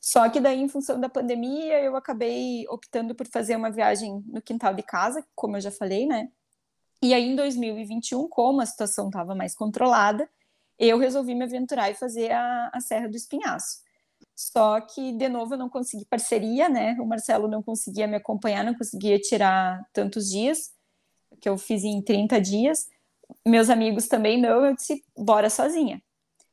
[0.00, 4.40] Só que daí, em função da pandemia, eu acabei optando por fazer uma viagem no
[4.40, 6.28] quintal de casa, como eu já falei, né?
[7.02, 10.28] E aí, em 2021, como a situação estava mais controlada,
[10.78, 13.82] eu resolvi me aventurar e fazer a, a Serra do Espinhaço.
[14.34, 16.96] Só que, de novo, eu não consegui parceria, né?
[17.00, 20.72] O Marcelo não conseguia me acompanhar, não conseguia tirar tantos dias,
[21.40, 22.86] que eu fiz em 30 dias.
[23.46, 26.02] Meus amigos também não, eu disse, bora sozinha.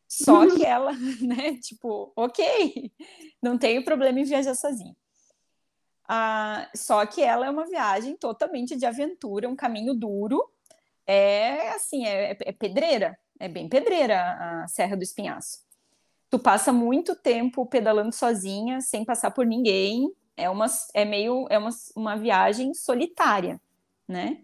[0.08, 0.92] Só que ela,
[1.22, 2.92] né, tipo, ok,
[3.42, 4.96] não tenho problema em viajar sozinha.
[6.08, 10.48] Ah, só que ela é uma viagem totalmente de aventura, um caminho duro.
[11.08, 15.66] É assim, é, é pedreira, é bem pedreira a Serra do Espinhaço
[16.36, 20.12] tu passa muito tempo pedalando sozinha, sem passar por ninguém.
[20.36, 23.60] É uma é meio é uma, uma viagem solitária,
[24.06, 24.42] né?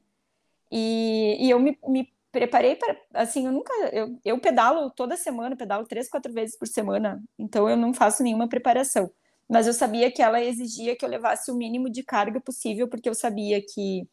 [0.71, 5.55] E, e eu me, me preparei para assim, eu nunca eu, eu pedalo toda semana,
[5.55, 9.11] pedalo três, quatro vezes por semana, então eu não faço nenhuma preparação.
[9.49, 13.09] Mas eu sabia que ela exigia que eu levasse o mínimo de carga possível, porque
[13.09, 14.07] eu sabia que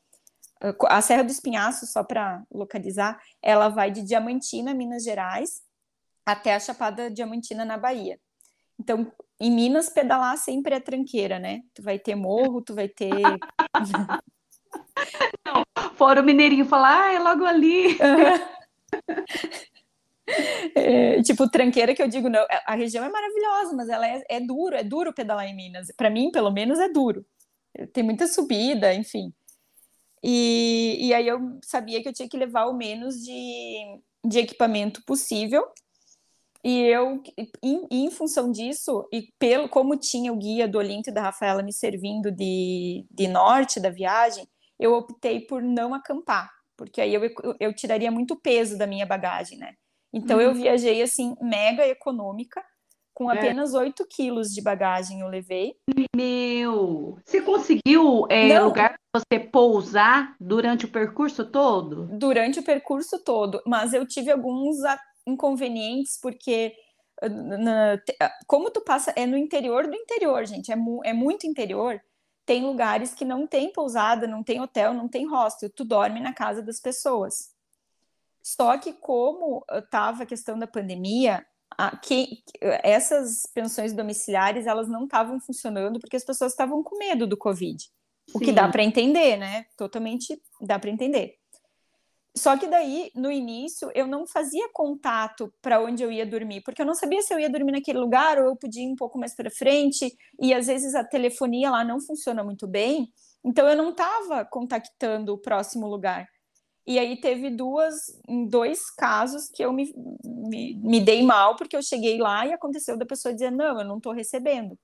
[0.88, 5.62] a Serra do Espinhaço, só para localizar, ela vai de Diamantina, Minas Gerais,
[6.26, 8.18] até a Chapada Diamantina na Bahia.
[8.78, 11.60] Então, em Minas, pedalar sempre é tranqueira, né?
[11.74, 13.10] Tu vai ter morro, tu vai ter.
[15.46, 15.64] Não,
[15.94, 17.96] fora o mineirinho falar, ah, é logo ali.
[20.74, 24.40] É, tipo, tranqueira que eu digo, não, a região é maravilhosa, mas ela é, é
[24.40, 25.88] duro, é duro pedalar em Minas.
[25.96, 27.24] Para mim, pelo menos, é duro.
[27.94, 29.32] Tem muita subida, enfim.
[30.22, 35.02] E, e aí eu sabia que eu tinha que levar o menos de, de equipamento
[35.06, 35.64] possível
[36.64, 37.22] e eu,
[37.62, 41.62] em, em, função disso, e pelo como tinha o guia do Olinto e da Rafaela
[41.62, 44.46] me servindo de, de norte da viagem,
[44.78, 47.22] eu optei por não acampar, porque aí eu,
[47.58, 49.74] eu, tiraria muito peso da minha bagagem, né?
[50.12, 50.42] Então uhum.
[50.42, 52.64] eu viajei assim, mega econômica,
[53.12, 53.36] com é.
[53.36, 53.78] apenas é.
[53.78, 55.74] 8 quilos de bagagem eu levei.
[56.14, 57.18] Meu!
[57.24, 62.06] Você conseguiu é, lugar para você pousar durante o percurso todo?
[62.16, 64.76] Durante o percurso todo, mas eu tive alguns
[65.26, 66.74] inconvenientes, porque
[67.26, 68.00] na,
[68.46, 72.00] como tu passa, é no interior do interior, gente, é, mu, é muito interior.
[72.48, 76.32] Tem lugares que não tem pousada, não tem hotel, não tem hostel, tu dorme na
[76.32, 77.50] casa das pessoas.
[78.42, 81.44] Só que como estava a questão da pandemia,
[81.76, 82.42] a, que,
[82.82, 87.82] essas pensões domiciliares elas não estavam funcionando porque as pessoas estavam com medo do Covid.
[87.82, 87.90] Sim.
[88.32, 89.66] O que dá para entender, né?
[89.76, 91.34] Totalmente dá para entender.
[92.38, 96.80] Só que daí, no início, eu não fazia contato para onde eu ia dormir, porque
[96.80, 99.18] eu não sabia se eu ia dormir naquele lugar ou eu podia ir um pouco
[99.18, 103.12] mais para frente, e às vezes a telefonia lá não funciona muito bem,
[103.44, 106.28] então eu não estava contactando o próximo lugar.
[106.86, 107.94] E aí teve duas,
[108.48, 109.92] dois casos que eu me,
[110.24, 113.86] me, me dei mal, porque eu cheguei lá e aconteceu da pessoa dizer, não, eu
[113.86, 114.78] não estou recebendo.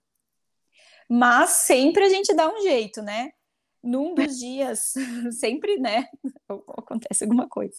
[1.09, 3.31] Mas sempre a gente dá um jeito, né?
[3.85, 4.95] Num dos dias,
[5.39, 6.07] sempre, né,
[6.49, 7.77] acontece alguma coisa.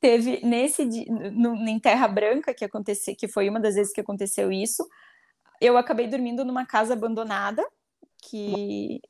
[0.00, 4.50] Teve nesse no, em Terra Branca que aconteceu, que foi uma das vezes que aconteceu
[4.50, 4.86] isso,
[5.60, 7.62] eu acabei dormindo numa casa abandonada
[8.22, 9.00] que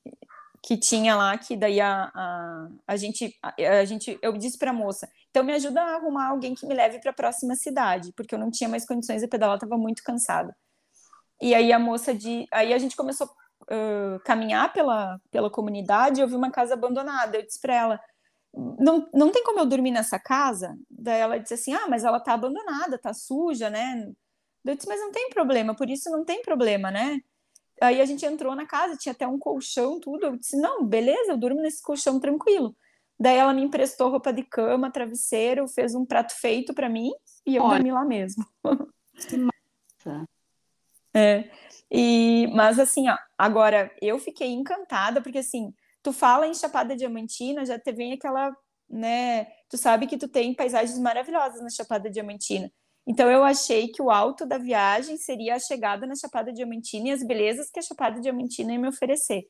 [0.62, 4.70] que tinha lá, que daí a, a, a gente, a, a gente, eu disse para
[4.70, 8.12] a moça, então me ajuda a arrumar alguém que me leve para a próxima cidade,
[8.14, 10.54] porque eu não tinha mais condições de pedalar, estava muito cansada.
[11.40, 13.30] E aí a moça de, aí a gente começou
[13.71, 17.39] uh, caminhar pela, pela comunidade, eu vi uma casa abandonada.
[17.39, 18.01] Eu disse para ela:
[18.79, 20.77] não, não tem como eu dormir nessa casa?
[20.91, 24.11] Daí ela disse assim: ah, mas ela tá abandonada, tá suja, né?
[24.64, 27.21] Eu disse: mas não tem problema, por isso não tem problema, né?
[27.81, 30.27] Aí a gente entrou na casa, tinha até um colchão, tudo.
[30.27, 32.77] Eu disse: não, beleza, eu durmo nesse colchão tranquilo.
[33.18, 37.11] Daí ela me emprestou roupa de cama, travesseiro, fez um prato feito para mim
[37.47, 37.75] e eu Olha.
[37.75, 38.45] dormi lá mesmo.
[39.29, 40.27] Que massa.
[41.12, 41.51] É.
[41.91, 47.66] E, mas assim, ó, agora eu fiquei encantada porque assim, tu fala em Chapada Diamantina,
[47.66, 48.55] já te vem aquela,
[48.88, 52.70] né, tu sabe que tu tem paisagens maravilhosas na Chapada Diamantina.
[53.07, 57.12] Então eu achei que o alto da viagem seria a chegada na Chapada Diamantina e
[57.12, 59.45] as belezas que a Chapada Diamantina ia me oferecer.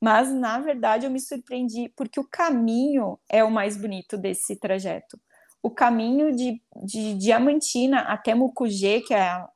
[0.00, 5.18] Mas na verdade eu me surpreendi porque o caminho é o mais bonito desse trajeto.
[5.62, 9.46] O caminho de, de Diamantina até Mucugê, que é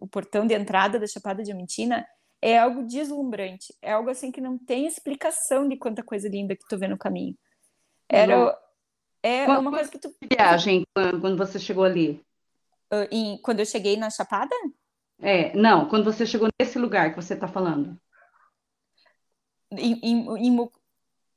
[0.00, 2.06] o portão de entrada da Chapada Diamantina,
[2.40, 3.74] é algo deslumbrante.
[3.82, 6.98] É algo assim que não tem explicação de quanta coisa linda que tu vê no
[6.98, 7.36] caminho.
[8.08, 8.58] Era
[9.22, 10.84] é quando, uma coisa que tu viagem
[11.20, 12.24] quando você chegou ali?
[12.92, 14.54] Uh, em, quando eu cheguei na Chapada?
[15.20, 17.96] É, não, quando você chegou nesse lugar que você está falando.
[19.70, 20.70] Em, em, em,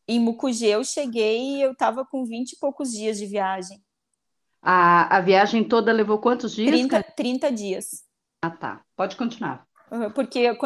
[0.08, 3.85] em Mucugê eu cheguei e eu estava com 20 e poucos dias de viagem.
[4.68, 6.72] A, a viagem toda levou quantos dias?
[6.72, 8.04] 30, 30 dias.
[8.42, 8.82] Ah, tá.
[8.96, 9.64] Pode continuar.
[10.16, 10.58] Porque uh,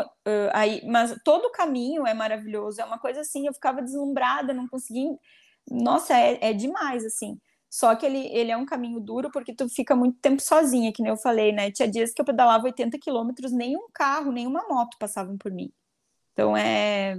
[0.53, 4.69] aí, mas todo o caminho é maravilhoso, é uma coisa assim, eu ficava deslumbrada, não
[4.69, 5.09] conseguia.
[5.69, 7.37] Nossa, é, é demais, assim.
[7.69, 11.03] Só que ele, ele é um caminho duro porque tu fica muito tempo sozinha, que
[11.03, 11.69] nem eu falei, né?
[11.69, 15.71] Tinha dias que eu pedalava 80 quilômetros, nenhum carro, nenhuma moto passavam por mim.
[16.31, 17.17] Então é,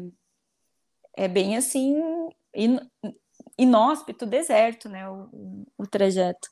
[1.14, 1.94] é bem assim,
[2.54, 2.80] in,
[3.56, 5.08] inóspito, deserto, né?
[5.08, 6.48] O, o, trajeto.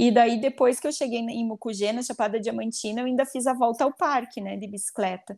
[0.00, 3.52] E daí, depois que eu cheguei em Mucugê, na Chapada Diamantina, eu ainda fiz a
[3.52, 5.36] volta ao parque, né, de bicicleta.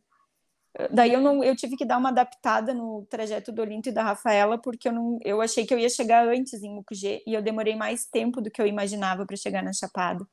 [0.93, 4.03] Daí eu não, eu tive que dar uma adaptada no trajeto do Olinto e da
[4.03, 7.41] Rafaela, porque eu não, eu achei que eu ia chegar antes em Mucugê e eu
[7.41, 10.27] demorei mais tempo do que eu imaginava para chegar na Chapada.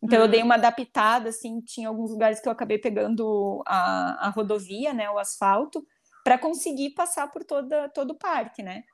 [0.00, 0.24] Então uhum.
[0.24, 4.94] eu dei uma adaptada, assim, tinha alguns lugares que eu acabei pegando a, a rodovia,
[4.94, 5.84] né, o asfalto,
[6.22, 8.84] para conseguir passar por toda todo o parque, né?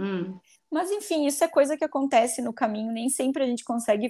[0.00, 0.40] Uhum.
[0.70, 4.08] Mas enfim, isso é coisa que acontece no caminho, nem sempre a gente consegue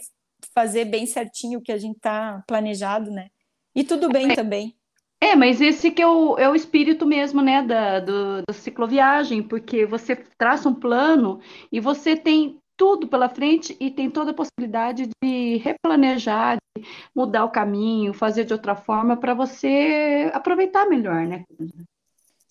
[0.55, 3.29] fazer bem certinho o que a gente está planejado, né?
[3.75, 4.35] E tudo bem é.
[4.35, 4.75] também.
[5.23, 9.43] É, mas esse que é o, é o espírito mesmo, né, da, do, da cicloviagem,
[9.43, 11.41] porque você traça um plano
[11.71, 17.45] e você tem tudo pela frente e tem toda a possibilidade de replanejar, de mudar
[17.45, 21.45] o caminho, fazer de outra forma para você aproveitar melhor, né?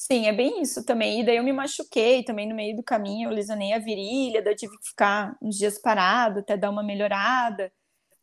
[0.01, 1.19] Sim, é bem isso também.
[1.19, 4.53] E daí eu me machuquei também no meio do caminho, eu lesionei a virilha, daí
[4.53, 7.71] eu tive que ficar uns dias parado até dar uma melhorada.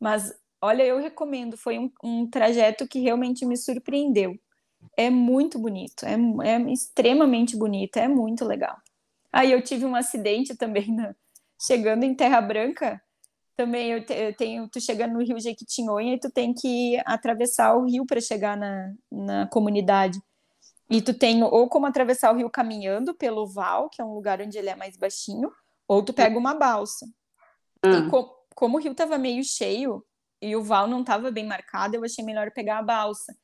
[0.00, 4.38] Mas olha, eu recomendo, foi um, um trajeto que realmente me surpreendeu.
[4.96, 6.14] É muito bonito, é,
[6.48, 8.78] é extremamente bonito, é muito legal.
[9.32, 11.14] Aí eu tive um acidente também na,
[11.60, 13.02] chegando em Terra Branca.
[13.56, 17.76] Também eu, te, eu tenho, tu chega no Rio Jequitinhonha e tu tem que atravessar
[17.76, 20.20] o rio para chegar na, na comunidade.
[20.88, 24.40] E tu tem ou como atravessar o rio caminhando pelo val, que é um lugar
[24.40, 25.50] onde ele é mais baixinho,
[25.88, 27.06] ou tu pega uma balsa.
[27.84, 28.08] E ah.
[28.10, 30.02] co como o rio estava meio cheio
[30.40, 33.36] e o val não estava bem marcado, eu achei melhor pegar a balsa.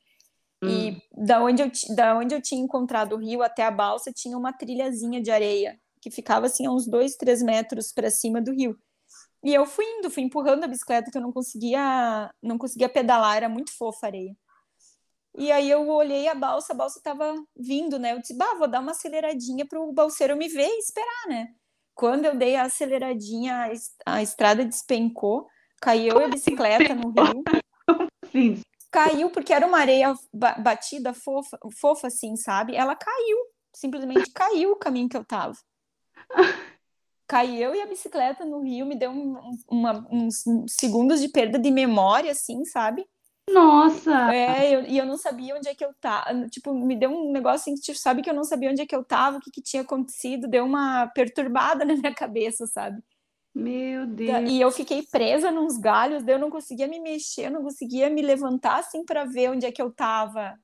[0.63, 0.67] Hum.
[0.67, 4.35] E da onde, eu, da onde eu tinha encontrado o rio até a balsa tinha
[4.35, 8.51] uma trilhazinha de areia que ficava assim a uns dois, três metros para cima do
[8.51, 8.77] rio.
[9.43, 13.37] E eu fui indo, fui empurrando a bicicleta que eu não conseguia, não conseguia pedalar,
[13.37, 14.35] era muito fofa a areia.
[15.35, 18.13] E aí eu olhei a balsa, a balsa estava vindo, né?
[18.13, 21.53] Eu disse, bah, vou dar uma aceleradinha para o balseiro me ver e esperar, né?
[21.95, 23.71] Quando eu dei a aceleradinha,
[24.05, 25.47] a estrada despencou,
[25.81, 27.43] caiu a bicicleta no rio.
[28.31, 28.61] Sim.
[28.91, 32.75] Caiu porque era uma areia batida, fofa, fofa assim, sabe?
[32.75, 33.37] Ela caiu,
[33.73, 35.57] simplesmente caiu o caminho que eu tava.
[37.25, 41.71] Caiu e a bicicleta no rio me deu um, uma, uns segundos de perda de
[41.71, 43.03] memória, assim, sabe?
[43.49, 44.33] Nossa!
[44.33, 46.47] É, eu, e eu não sabia onde é que eu tava.
[46.49, 48.95] Tipo, me deu um negócio assim, tipo, sabe que eu não sabia onde é que
[48.95, 53.01] eu tava, o que, que tinha acontecido, deu uma perturbada na minha cabeça, sabe?
[53.53, 54.49] Meu Deus!
[54.49, 58.09] E eu fiquei presa nos galhos, daí eu não conseguia me mexer, eu não conseguia
[58.09, 60.57] me levantar assim para ver onde é que eu tava.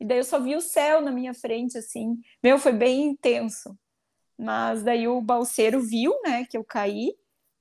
[0.00, 2.18] E daí eu só vi o céu na minha frente, assim.
[2.42, 3.78] Meu, foi bem intenso.
[4.36, 7.14] Mas daí o balseiro viu, né, que eu caí,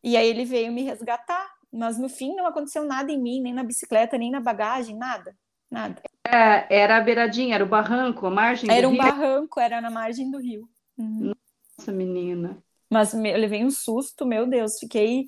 [0.03, 1.47] e aí ele veio me resgatar.
[1.73, 5.35] Mas no fim não aconteceu nada em mim, nem na bicicleta, nem na bagagem, nada.
[5.71, 6.01] Nada.
[6.25, 9.01] É, era a beiradinha, era o barranco, a margem Era um rio.
[9.01, 10.69] barranco, era na margem do rio.
[10.97, 11.33] Uhum.
[11.79, 12.63] Nossa, menina.
[12.89, 15.25] Mas eu levei um susto, meu Deus, fiquei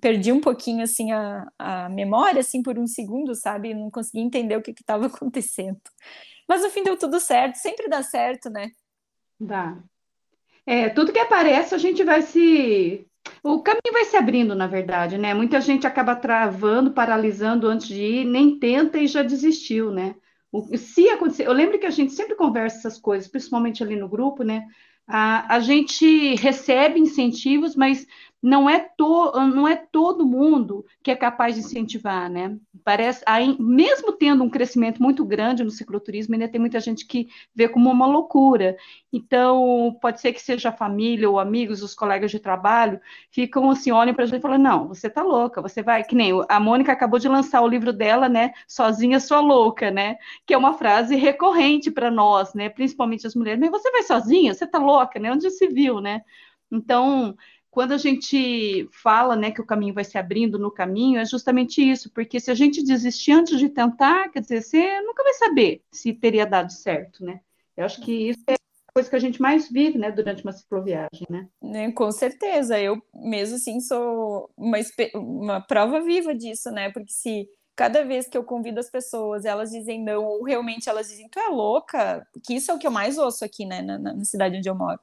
[0.00, 3.72] perdi um pouquinho assim a, a memória assim por um segundo, sabe?
[3.72, 5.80] Não consegui entender o que estava acontecendo.
[6.48, 8.70] Mas no fim deu tudo certo, sempre dá certo, né?
[9.40, 9.78] Dá.
[10.64, 13.05] É, tudo que aparece a gente vai se
[13.42, 15.34] o caminho vai se abrindo, na verdade, né?
[15.34, 20.14] Muita gente acaba travando, paralisando antes de ir, nem tenta e já desistiu, né?
[20.52, 24.08] O, se acontecer, eu lembro que a gente sempre conversa essas coisas, principalmente ali no
[24.08, 24.66] grupo, né?
[25.06, 28.06] A, a gente recebe incentivos, mas
[28.46, 32.56] não é, to, não é todo mundo que é capaz de incentivar, né?
[32.84, 37.26] Parece, aí, mesmo tendo um crescimento muito grande no cicloturismo, ainda tem muita gente que
[37.52, 38.76] vê como uma loucura.
[39.12, 43.00] Então, pode ser que seja a família ou amigos, os colegas de trabalho,
[43.32, 46.14] ficam assim, olham para a gente e falam, não, você tá louca, você vai, que
[46.14, 50.54] nem a Mônica acabou de lançar o livro dela, né, Sozinha Sua Louca, né, que
[50.54, 54.68] é uma frase recorrente para nós, né, principalmente as mulheres, mas você vai sozinha, você
[54.68, 56.22] tá louca, né, onde se viu, né?
[56.70, 57.36] Então,
[57.76, 61.82] quando a gente fala né, que o caminho vai se abrindo no caminho, é justamente
[61.82, 65.82] isso, porque se a gente desistir antes de tentar, quer dizer, você nunca vai saber
[65.92, 67.38] se teria dado certo, né?
[67.76, 70.52] Eu acho que isso é a coisa que a gente mais vive, né, durante uma
[70.52, 71.48] cicloviagem, né?
[71.62, 74.78] né com certeza, eu mesmo assim sou uma,
[75.14, 76.90] uma prova viva disso, né?
[76.90, 77.46] Porque se
[77.76, 81.38] cada vez que eu convido as pessoas, elas dizem não, ou realmente elas dizem, tu
[81.38, 84.56] é louca, que isso é o que eu mais ouço aqui, né, na, na cidade
[84.56, 84.98] onde eu moro.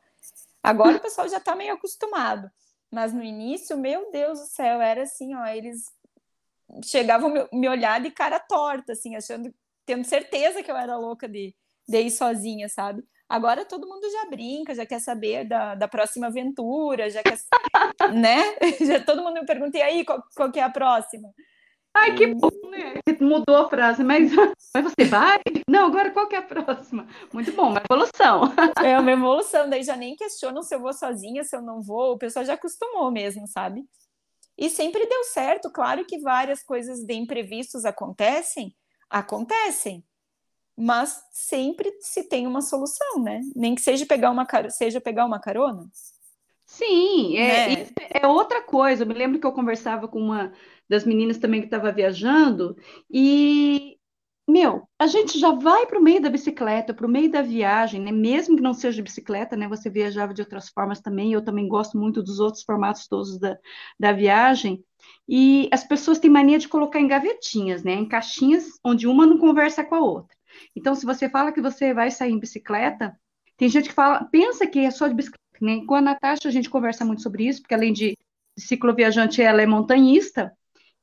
[0.64, 2.50] Agora o pessoal já está meio acostumado.
[2.94, 5.92] Mas no início, meu Deus do céu, era assim, ó, eles
[6.86, 9.52] chegavam me, olhar de cara torta, assim, achando,
[9.84, 11.56] tendo certeza que eu era louca de,
[11.88, 13.04] de ir sozinha, sabe?
[13.28, 17.40] Agora todo mundo já brinca, já quer saber da, da próxima aventura, já quer,
[18.14, 18.38] né?
[18.86, 21.34] Já todo mundo me pergunta, e aí, qual, qual que é a próxima?
[21.96, 22.96] Ai, que bom, né?
[23.22, 24.32] Mudou a frase, mas,
[24.74, 25.40] mas você vai?
[25.70, 27.08] Não, agora qual que é a próxima?
[27.32, 28.52] Muito bom, uma evolução.
[28.84, 32.14] É uma evolução, daí já nem questionam se eu vou sozinha, se eu não vou,
[32.14, 33.86] o pessoal já acostumou mesmo, sabe?
[34.58, 38.76] E sempre deu certo, claro que várias coisas de imprevistos acontecem,
[39.10, 40.04] acontecem,
[40.76, 43.42] mas sempre se tem uma solução, né?
[43.56, 45.88] Nem que seja pegar uma, seja pegar uma carona.
[46.66, 47.88] Sim, é, né?
[48.10, 49.04] é outra coisa.
[49.04, 50.52] Eu me lembro que eu conversava com uma
[50.90, 52.76] das meninas também que estava viajando,
[53.10, 53.98] e,
[54.48, 58.02] meu, a gente já vai para o meio da bicicleta, para o meio da viagem,
[58.02, 58.12] né?
[58.12, 59.68] Mesmo que não seja de bicicleta, né?
[59.68, 63.58] Você viajava de outras formas também, eu também gosto muito dos outros formatos todos da,
[64.00, 64.84] da viagem.
[65.28, 67.94] E as pessoas têm mania de colocar em gavetinhas, né?
[67.94, 70.36] Em caixinhas onde uma não conversa com a outra.
[70.76, 73.18] Então, se você fala que você vai sair em bicicleta,
[73.58, 75.86] tem gente que fala, pensa que é só de bicicleta, né?
[75.86, 78.18] Com a Natasha a gente conversa muito sobre isso, porque além de
[78.58, 80.52] cicloviajante, ela é montanhista,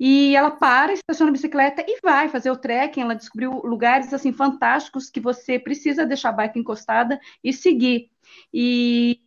[0.00, 3.02] e ela para, estaciona a bicicleta e vai fazer o trekking.
[3.02, 8.10] Ela descobriu lugares assim fantásticos que você precisa deixar a bike encostada e seguir.
[8.52, 9.20] E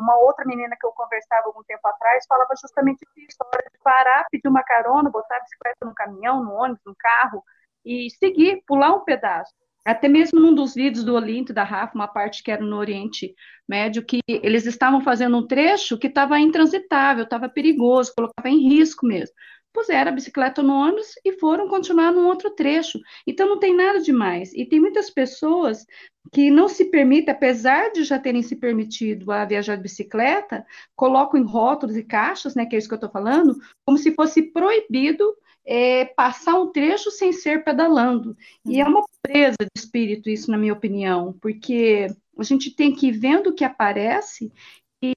[0.00, 3.78] uma outra menina que eu conversava algum tempo atrás falava justamente isso, a hora de
[3.82, 7.42] parar, pedir uma carona, botar a bicicleta no caminhão, no ônibus, no carro
[7.84, 9.52] e seguir, pular um pedaço.
[9.84, 13.34] Até mesmo num dos vídeos do Olinto da Rafa, uma parte que era no Oriente
[13.68, 19.06] Médio, que eles estavam fazendo um trecho que estava intransitável, estava perigoso, colocava em risco
[19.06, 19.34] mesmo
[19.74, 22.98] puseram a bicicleta no ônibus e foram continuar num outro trecho.
[23.26, 24.54] Então não tem nada demais.
[24.54, 25.84] E tem muitas pessoas
[26.32, 30.64] que não se permitem, apesar de já terem se permitido a viajar de bicicleta,
[30.96, 34.14] colocam em rótulos e caixas, né, que é isso que eu estou falando, como se
[34.14, 35.24] fosse proibido
[35.66, 38.36] é, passar um trecho sem ser pedalando.
[38.64, 42.06] E é uma presa de espírito isso, na minha opinião, porque
[42.38, 44.52] a gente tem que ir vendo o que aparece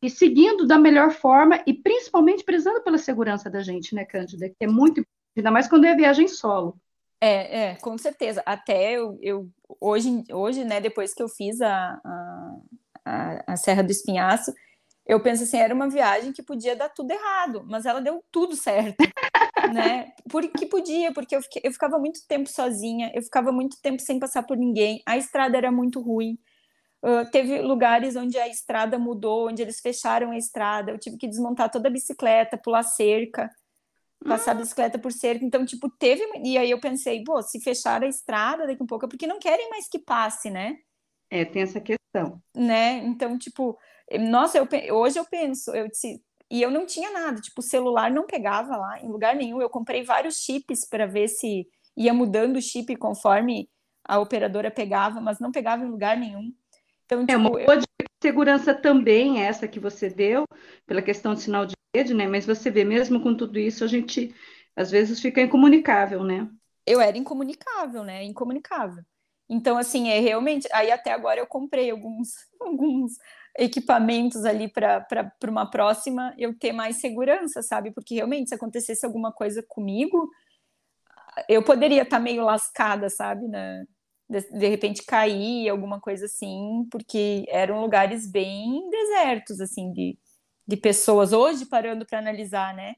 [0.01, 4.49] e seguindo da melhor forma e principalmente prezando pela segurança da gente, né, Cândida?
[4.49, 6.79] Que é muito ainda mais quando é viagem solo.
[7.21, 8.43] É, é, com certeza.
[8.45, 11.99] Até eu, eu hoje, hoje, né, depois que eu fiz a,
[13.05, 14.53] a, a, Serra do Espinhaço,
[15.05, 18.55] eu penso assim, era uma viagem que podia dar tudo errado, mas ela deu tudo
[18.55, 18.97] certo,
[19.73, 20.11] né?
[20.29, 24.19] Porque podia, porque eu, fiquei, eu ficava muito tempo sozinha, eu ficava muito tempo sem
[24.19, 26.37] passar por ninguém, a estrada era muito ruim,
[27.03, 30.91] Uh, teve lugares onde a estrada mudou, onde eles fecharam a estrada.
[30.91, 33.49] Eu tive que desmontar toda a bicicleta, pular cerca,
[34.25, 34.57] passar a ah.
[34.57, 35.45] bicicleta por cerca.
[35.45, 36.23] Então, tipo, teve.
[36.43, 39.39] E aí eu pensei, pô, se fechar a estrada daqui um pouco é porque não
[39.39, 40.77] querem mais que passe, né?
[41.29, 42.41] É, tem essa questão.
[42.55, 42.97] Né?
[43.05, 43.77] Então, tipo,
[44.19, 48.09] nossa, eu, hoje eu penso, eu disse, e eu não tinha nada, tipo, o celular
[48.09, 49.61] não pegava lá em lugar nenhum.
[49.61, 53.69] Eu comprei vários chips para ver se ia mudando o chip conforme
[54.03, 56.53] a operadora pegava, mas não pegava em lugar nenhum.
[57.07, 58.07] Então, tipo, é uma tipo, boa eu...
[58.21, 60.43] segurança também essa que você deu,
[60.85, 62.27] pela questão de sinal de rede, né?
[62.27, 64.35] Mas você vê, mesmo com tudo isso, a gente
[64.75, 66.47] às vezes fica incomunicável, né?
[66.85, 68.23] Eu era incomunicável, né?
[68.23, 69.03] Incomunicável.
[69.49, 70.67] Então, assim, é realmente.
[70.73, 72.29] Aí até agora eu comprei alguns,
[72.59, 73.13] alguns
[73.57, 75.07] equipamentos ali para
[75.45, 77.91] uma próxima eu ter mais segurança, sabe?
[77.91, 80.29] Porque realmente, se acontecesse alguma coisa comigo,
[81.47, 83.47] eu poderia estar tá meio lascada, sabe?
[83.47, 83.83] Na,
[84.29, 90.17] de, de repente cair, alguma coisa assim, porque eram lugares bem desertos, assim, de,
[90.67, 91.33] de pessoas.
[91.33, 92.95] Hoje, parando para analisar, né?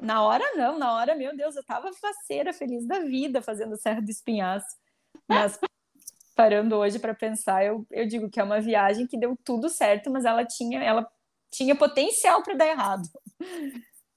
[0.00, 4.02] Na hora, não, na hora, meu Deus, eu tava faceira, feliz da vida, fazendo Serra
[4.02, 4.76] do Espinhaço.
[5.26, 5.58] Mas
[6.34, 10.10] parando hoje para pensar, eu, eu digo que é uma viagem que deu tudo certo,
[10.10, 11.08] mas ela tinha, ela
[11.50, 13.08] tinha potencial para dar errado.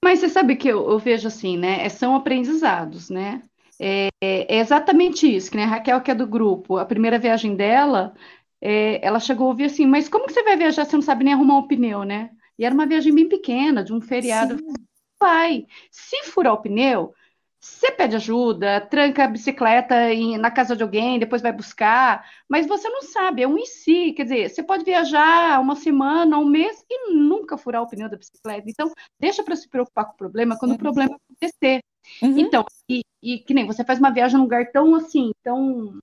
[0.03, 1.87] Mas você sabe que eu, eu vejo assim, né?
[1.87, 3.41] São aprendizados, né?
[3.79, 5.63] É, é, exatamente isso, que né?
[5.63, 8.13] A Raquel, que é do grupo, a primeira viagem dela,
[8.61, 11.23] é, ela chegou a ouvir assim, mas como que você vai viajar se não sabe
[11.23, 12.31] nem arrumar um pneu, né?
[12.57, 14.57] E era uma viagem bem pequena, de um feriado.
[14.57, 14.73] Sim.
[15.21, 15.65] Vai.
[15.91, 17.13] Se furar o pneu,
[17.59, 22.65] você pede ajuda, tranca a bicicleta em, na casa de alguém, depois vai buscar, mas
[22.65, 24.13] você não sabe, é um em si.
[24.13, 28.17] Quer dizer, você pode viajar uma semana, um mês e nunca furar o pneu da
[28.17, 28.69] bicicleta.
[28.69, 30.77] Então, deixa para se preocupar com o problema quando uhum.
[30.77, 31.81] o problema acontecer.
[32.21, 32.39] Uhum.
[32.39, 35.99] Então, e, e, que nem você faz uma viagem num lugar tão assim, tão.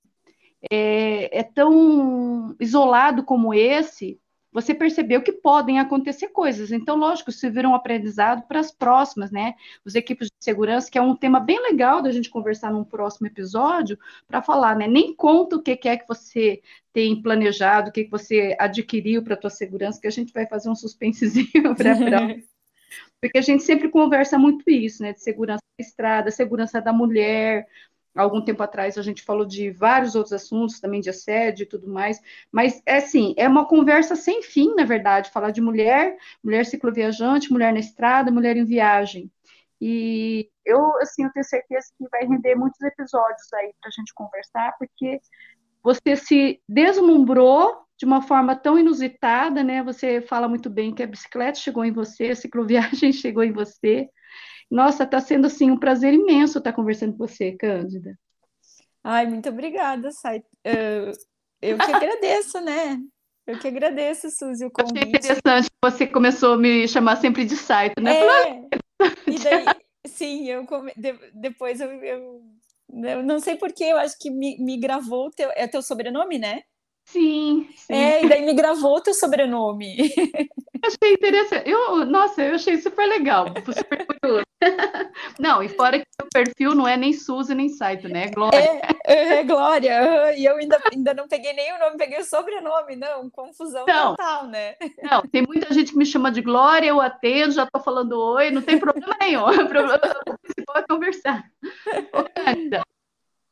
[0.70, 4.18] É, é tão isolado como esse,
[4.57, 6.72] você percebeu que podem acontecer coisas.
[6.72, 9.54] Então, lógico, isso vira um aprendizado para as próximas, né?
[9.84, 13.26] Os equipes de segurança, que é um tema bem legal da gente conversar num próximo
[13.26, 14.88] episódio, para falar, né?
[14.88, 19.34] Nem conta o que é que você tem planejado, o que, que você adquiriu para
[19.34, 21.94] a tua segurança, que a gente vai fazer um suspensezinho para
[23.20, 25.12] porque a gente sempre conversa muito isso, né?
[25.12, 27.66] De segurança da estrada, segurança da mulher,
[28.16, 31.86] algum tempo atrás a gente falou de vários outros assuntos, também de assédio e tudo
[31.88, 36.64] mais, mas é assim, é uma conversa sem fim, na verdade, falar de mulher, mulher
[36.64, 39.30] cicloviajante, mulher na estrada, mulher em viagem.
[39.80, 44.14] E eu, assim, eu tenho certeza que vai render muitos episódios aí para a gente
[44.14, 45.20] conversar, porque
[45.87, 49.84] você se deslumbrou de uma forma tão inusitada, né?
[49.84, 54.09] Você fala muito bem que a bicicleta chegou em você, a cicloviagem chegou em você,
[54.68, 58.18] nossa, está sendo assim um prazer imenso estar conversando com você, Cândida.
[59.05, 60.43] Ai, muito obrigada, Sai.
[60.64, 61.12] Eu,
[61.62, 62.99] eu que agradeço, né?
[63.47, 64.99] Eu que agradeço, Suzy, o convite.
[64.99, 68.12] Achei interessante que você começou a me chamar sempre de Saito, né?
[68.12, 68.68] É,
[69.28, 69.66] e daí,
[70.05, 70.66] sim, eu
[71.32, 72.43] depois eu, eu,
[72.89, 76.62] eu não sei porquê, eu acho que me, me gravou teu, é teu sobrenome, né?
[77.07, 77.95] Sim, sim.
[77.95, 79.97] É, e daí me gravou teu sobrenome.
[80.84, 81.68] Achei interessante.
[81.68, 84.45] Eu, nossa, eu achei super legal, super curioso.
[85.39, 88.24] Não, e fora que o perfil não é nem Suzy nem Saito, né?
[88.24, 88.59] É Glória.
[89.05, 90.34] É, é, Glória.
[90.37, 92.97] E eu ainda, ainda não peguei nem o nome, peguei o sobrenome.
[92.97, 94.76] Não, confusão não, total, né?
[95.03, 98.51] Não, tem muita gente que me chama de Glória, eu atendo, já tô falando oi,
[98.51, 99.45] não tem problema nenhum.
[100.26, 100.36] O
[100.76, 101.44] é conversar.
[102.12, 102.86] Ô,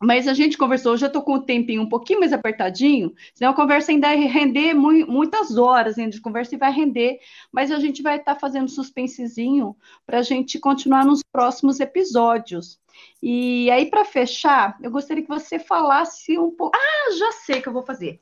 [0.05, 3.55] mas a gente conversou, eu estou com o tempinho um pouquinho mais apertadinho, senão a
[3.55, 7.21] conversa ainda vai render mu muitas horas ainda de conversa e vai render,
[7.51, 12.79] mas a gente vai estar tá fazendo suspensezinho para a gente continuar nos próximos episódios.
[13.23, 16.77] E aí, para fechar, eu gostaria que você falasse um pouco.
[16.77, 18.21] Ah, já sei que eu vou fazer.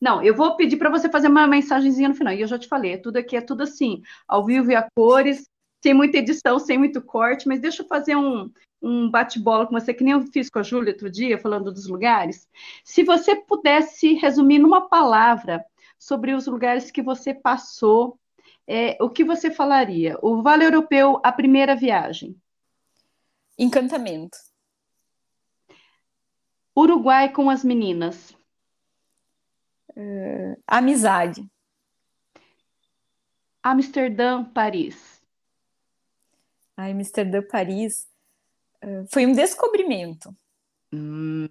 [0.00, 2.32] Não, eu vou pedir para você fazer uma mensagenzinha no final.
[2.32, 4.88] E eu já te falei, é tudo aqui é tudo assim, ao vivo e a
[4.96, 5.44] cores,
[5.82, 8.50] sem muita edição, sem muito corte, mas deixa eu fazer um,
[8.82, 11.86] um bate-bola com você, que nem eu fiz com a Júlia outro dia, falando dos
[11.86, 12.48] lugares.
[12.84, 15.64] Se você pudesse resumir numa palavra
[15.98, 18.18] sobre os lugares que você passou,
[18.66, 20.16] é, o que você falaria?
[20.22, 22.40] O Vale Europeu, a primeira viagem.
[23.58, 24.38] Encantamento.
[26.76, 28.34] Uruguai com as meninas.
[29.90, 31.44] Uh, amizade.
[33.62, 35.19] Amsterdã, Paris.
[36.80, 38.08] Ai, Amsterdã, Paris
[39.12, 40.34] foi um descobrimento.
[40.90, 41.46] Hum.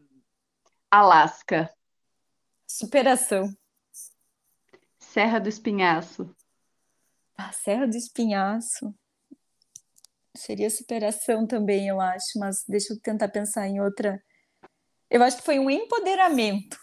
[0.89, 1.71] Alasca.
[2.65, 3.55] Superação.
[4.97, 6.35] Serra do Espinhaço.
[7.37, 8.91] Ah, Serra do Espinhaço.
[10.35, 14.19] Seria superação também, eu acho, mas deixa eu tentar pensar em outra.
[15.11, 16.75] Eu acho que foi um empoderamento.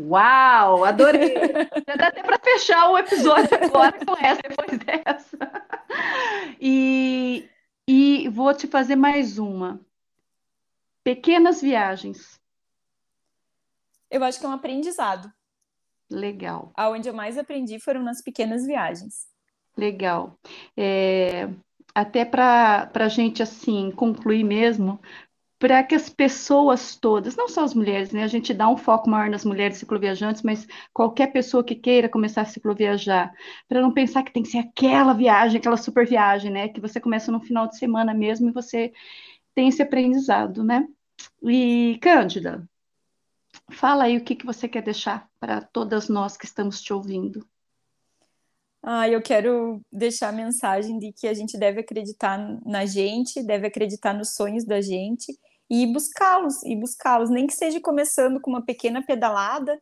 [0.00, 1.34] Uau, adorei!
[1.86, 5.36] Já dá até para fechar o episódio agora com essa, depois dessa.
[6.58, 7.49] E,
[7.92, 9.80] e vou te fazer mais uma.
[11.02, 12.40] Pequenas viagens.
[14.08, 15.28] Eu acho que é um aprendizado.
[16.08, 16.70] Legal.
[16.76, 19.26] Aonde eu mais aprendi foram nas pequenas viagens.
[19.76, 20.38] Legal.
[20.76, 21.48] É,
[21.92, 25.00] até para a gente assim concluir mesmo,
[25.60, 28.24] para que as pessoas todas, não só as mulheres, né?
[28.24, 32.40] A gente dá um foco maior nas mulheres cicloviajantes, mas qualquer pessoa que queira começar
[32.40, 33.30] a cicloviajar,
[33.68, 36.68] para não pensar que tem que ser aquela viagem, aquela super viagem, né?
[36.70, 38.90] Que você começa no final de semana mesmo e você
[39.54, 40.88] tem esse aprendizado, né?
[41.42, 42.66] E, Cândida,
[43.70, 47.46] fala aí o que, que você quer deixar para todas nós que estamos te ouvindo.
[48.82, 53.66] Ah, eu quero deixar a mensagem de que a gente deve acreditar na gente, deve
[53.66, 55.38] acreditar nos sonhos da gente
[55.70, 59.80] e buscá-los, e buscá-los, nem que seja começando com uma pequena pedalada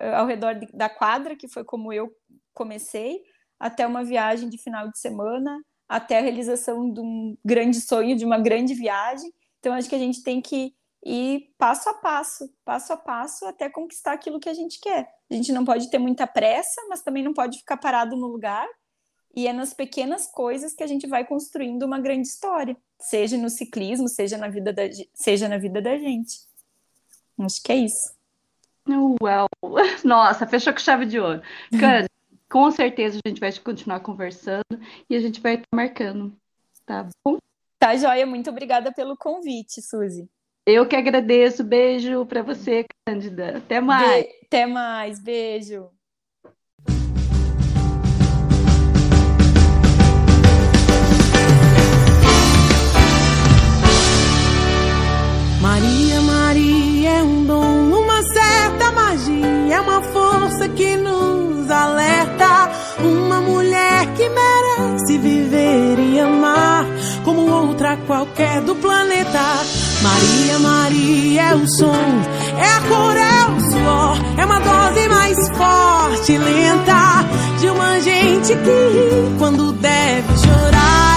[0.00, 2.10] uh, ao redor de, da quadra, que foi como eu
[2.52, 3.20] comecei,
[3.58, 8.24] até uma viagem de final de semana, até a realização de um grande sonho, de
[8.24, 9.32] uma grande viagem.
[9.58, 10.74] Então, acho que a gente tem que
[11.04, 15.06] e passo a passo, passo a passo, até conquistar aquilo que a gente quer.
[15.30, 18.66] A gente não pode ter muita pressa, mas também não pode ficar parado no lugar.
[19.36, 22.76] E é nas pequenas coisas que a gente vai construindo uma grande história,
[23.08, 24.82] seja no ciclismo, seja na vida da,
[25.12, 26.40] seja na vida da gente.
[27.38, 28.14] Acho que é isso.
[29.20, 29.48] Uau!
[30.04, 31.42] Nossa, fechou com chave de ouro.
[31.78, 32.06] Cara,
[32.50, 34.64] com certeza a gente vai continuar conversando
[35.08, 36.36] e a gente vai estar marcando.
[36.86, 37.38] Tá bom?
[37.78, 38.26] Tá, joia.
[38.26, 40.28] Muito obrigada pelo convite, Suzy.
[40.66, 41.62] Eu que agradeço.
[41.62, 43.58] Beijo para você, Cândida.
[43.58, 44.24] Até mais.
[44.24, 45.20] Be até mais.
[45.20, 45.90] Beijo.
[60.74, 62.70] Que nos alerta.
[62.98, 66.86] Uma mulher que merece viver e amar
[67.24, 69.42] como outra qualquer do planeta.
[70.02, 72.04] Maria, Maria é o som,
[72.58, 77.24] é a cor, é o suor, é uma dose mais forte lenta
[77.58, 81.13] de uma gente que ri quando deve chorar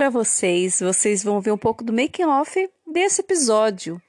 [0.00, 0.80] para vocês.
[0.80, 4.00] Vocês vão ver um pouco do making off desse episódio.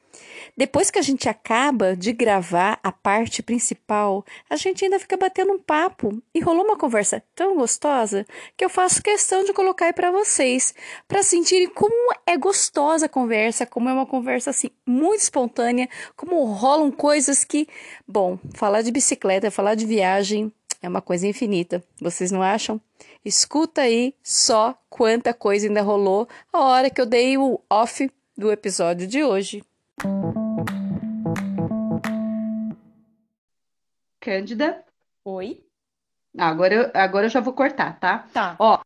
[0.56, 5.52] Depois que a gente acaba de gravar a parte principal, a gente ainda fica batendo
[5.52, 8.26] um papo e rolou uma conversa tão gostosa
[8.56, 10.74] que eu faço questão de colocar aí para vocês,
[11.10, 16.42] para sentirem como é gostosa a conversa, como é uma conversa assim muito espontânea, como
[16.46, 17.68] rolam coisas que,
[18.08, 21.84] bom, falar de bicicleta, falar de viagem é uma coisa infinita.
[22.00, 22.82] Vocês não acham?
[23.24, 28.52] Escuta aí só quanta coisa ainda rolou a hora que eu dei o off do
[28.52, 29.64] episódio de hoje.
[34.20, 34.84] Cândida?
[35.24, 35.64] Oi?
[36.36, 38.28] Agora, eu, agora eu já vou cortar, tá?
[38.34, 38.56] Tá.
[38.58, 38.80] Ó,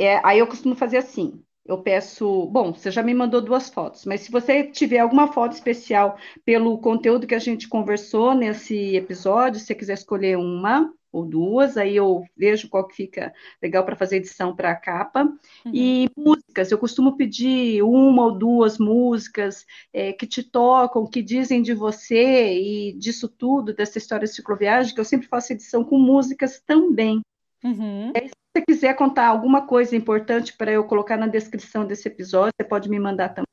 [0.00, 1.40] é, aí eu costumo fazer assim.
[1.64, 2.46] Eu peço.
[2.46, 6.76] Bom, você já me mandou duas fotos, mas se você tiver alguma foto especial pelo
[6.78, 11.96] conteúdo que a gente conversou nesse episódio, se você quiser escolher uma, ou duas, aí
[11.96, 13.32] eu vejo qual que fica
[13.62, 15.24] legal para fazer edição para a capa.
[15.64, 15.72] Uhum.
[15.74, 21.62] E músicas, eu costumo pedir uma ou duas músicas é, que te tocam, que dizem
[21.62, 25.98] de você e disso tudo, dessa história de cicloviagem, que eu sempre faço edição com
[25.98, 27.20] músicas também.
[27.64, 28.12] Uhum.
[28.14, 32.52] Aí, se você quiser contar alguma coisa importante para eu colocar na descrição desse episódio,
[32.58, 33.46] você pode me mandar também.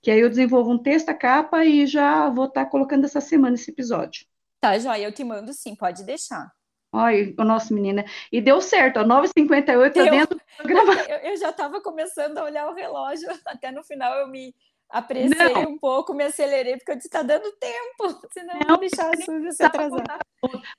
[0.00, 3.20] Que aí eu desenvolvo um texto, a capa, e já vou estar tá colocando essa
[3.20, 4.26] semana esse episódio.
[4.60, 6.50] Tá, joia, eu te mando sim, pode deixar.
[6.94, 8.04] Ai, nossa, menina.
[8.30, 10.94] E deu certo, a 9h58 tá dentro do programa.
[11.10, 14.54] Eu, eu já estava começando a olhar o relógio, até no final eu me
[14.88, 15.72] apressei não.
[15.72, 19.16] um pouco, me acelerei, porque eu disse, tá dando tempo, senão não, eu deixar a
[19.16, 20.20] Suzy se atrasar.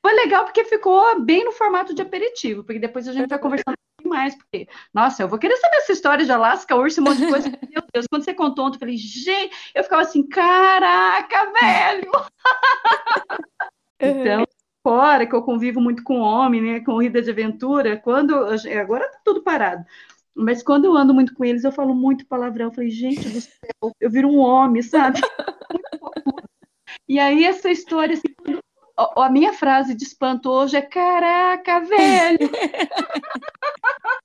[0.01, 3.75] Foi legal porque ficou bem no formato de aperitivo, porque depois a gente vai conversando
[4.05, 7.27] mais, porque, nossa, eu vou querer saber essa história de Alasca, urso, um monte de
[7.27, 7.49] coisa.
[7.49, 12.11] Meu Deus, quando você contou ontem, eu falei, gente, eu ficava assim, caraca, velho!
[13.99, 14.45] então,
[14.85, 18.35] fora, que eu convivo muito com homem, né, com corrida de aventura, quando
[18.79, 19.83] agora tá tudo parado.
[20.35, 22.67] Mas quando eu ando muito com eles, eu falo muito palavrão.
[22.67, 25.19] Eu falei, gente do céu, eu viro um homem, sabe?
[27.09, 28.27] e aí essa história, assim,
[28.95, 32.51] a minha frase de espanto hoje é caraca, velho!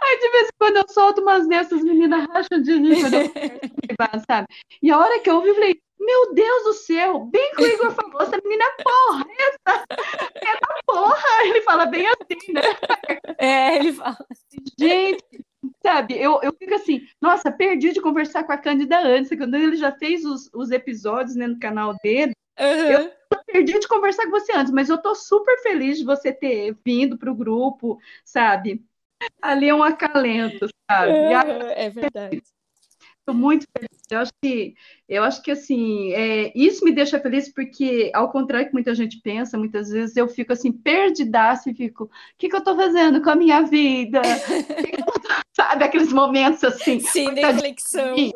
[0.00, 3.28] Aí de vez em quando eu solto umas dessas, meninas racham de rir quando eu
[4.26, 4.46] sabe?
[4.82, 7.66] E a hora que eu ouvi, eu falei, meu Deus do céu, bem que o
[7.66, 9.84] Igor falou, essa menina é porra, essa
[10.34, 11.44] é da porra.
[11.44, 12.62] Ele fala bem assim, né?
[13.40, 14.18] É, ele fala.
[14.78, 15.22] Gente,
[15.80, 19.76] sabe, eu, eu fico assim, nossa, perdi de conversar com a Cândida antes, quando ele
[19.76, 22.32] já fez os, os episódios né, no canal dele.
[22.58, 22.66] Uhum.
[22.66, 23.12] Eu
[23.46, 27.16] perdi de conversar com você antes, mas eu tô super feliz de você ter vindo
[27.16, 28.84] para o grupo, sabe?
[29.40, 31.12] Ali é um acalento, sabe?
[31.12, 32.42] Uhum, é verdade.
[33.28, 33.90] Estou muito feliz.
[34.10, 34.74] Eu acho que,
[35.06, 39.20] eu acho que assim, é, isso me deixa feliz porque, ao contrário que muita gente
[39.20, 43.20] pensa, muitas vezes eu fico assim, perdidaça e fico, o que, que eu estou fazendo
[43.20, 44.22] com a minha vida?
[45.52, 47.00] sabe, aqueles momentos assim.
[47.00, 48.14] Sim, de reflexão.
[48.14, 48.32] De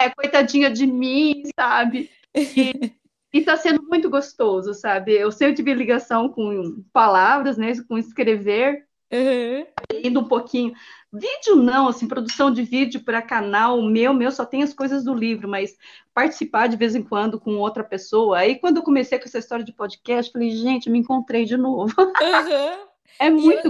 [0.00, 2.10] é, coitadinha de mim, sabe?
[2.34, 2.92] E,
[3.32, 5.12] está sendo muito gostoso, sabe?
[5.12, 7.72] Eu sempre tive ligação com palavras, né?
[7.86, 8.86] Com escrever.
[9.12, 9.66] Uhum.
[10.02, 10.74] Indo um pouquinho.
[11.18, 15.14] Vídeo não, assim, produção de vídeo para canal meu, meu só tem as coisas do
[15.14, 15.76] livro, mas
[16.14, 18.38] participar de vez em quando com outra pessoa.
[18.38, 21.94] Aí quando eu comecei com essa história de podcast, falei, gente, me encontrei de novo.
[22.26, 22.86] Uhum.
[23.18, 23.68] é muito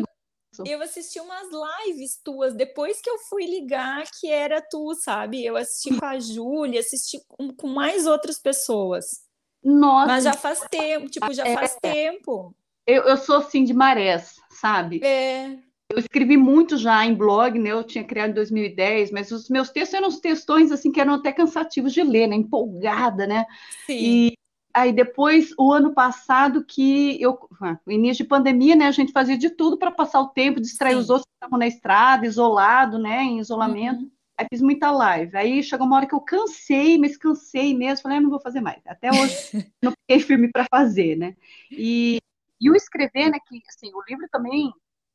[0.58, 1.48] eu, eu assisti umas
[1.86, 5.44] lives tuas depois que eu fui ligar que era tu, sabe?
[5.44, 9.26] Eu assisti com a Júlia, assisti com, com mais outras pessoas.
[9.62, 10.06] Nossa.
[10.06, 11.92] Mas já faz tempo, tipo, já faz é.
[11.92, 12.54] tempo.
[12.86, 15.04] Eu, eu sou assim de marés, sabe?
[15.04, 15.58] É.
[15.88, 17.70] Eu escrevi muito já em blog, né?
[17.70, 21.14] Eu tinha criado em 2010, mas os meus textos eram uns textões assim que eram
[21.14, 22.36] até cansativos de ler, né?
[22.36, 23.44] Empolgada, né?
[23.86, 23.98] Sim.
[23.98, 24.32] E
[24.74, 27.38] aí depois, o ano passado, que eu,
[27.86, 28.86] no início de pandemia, né?
[28.86, 31.00] A gente fazia de tudo para passar o tempo, distrair Sim.
[31.00, 33.22] os outros que estavam na estrada, isolado, né?
[33.22, 34.00] Em isolamento.
[34.00, 34.10] Uhum.
[34.36, 35.36] Aí fiz muita live.
[35.36, 38.02] Aí chegou uma hora que eu cansei, mas cansei mesmo.
[38.02, 38.82] Falei, ah, não vou fazer mais.
[38.86, 39.32] Até hoje
[39.82, 41.34] não fiquei firme para fazer, né?
[41.70, 42.18] E,
[42.60, 43.38] e o escrever, né?
[43.48, 44.70] Que assim, o livro também.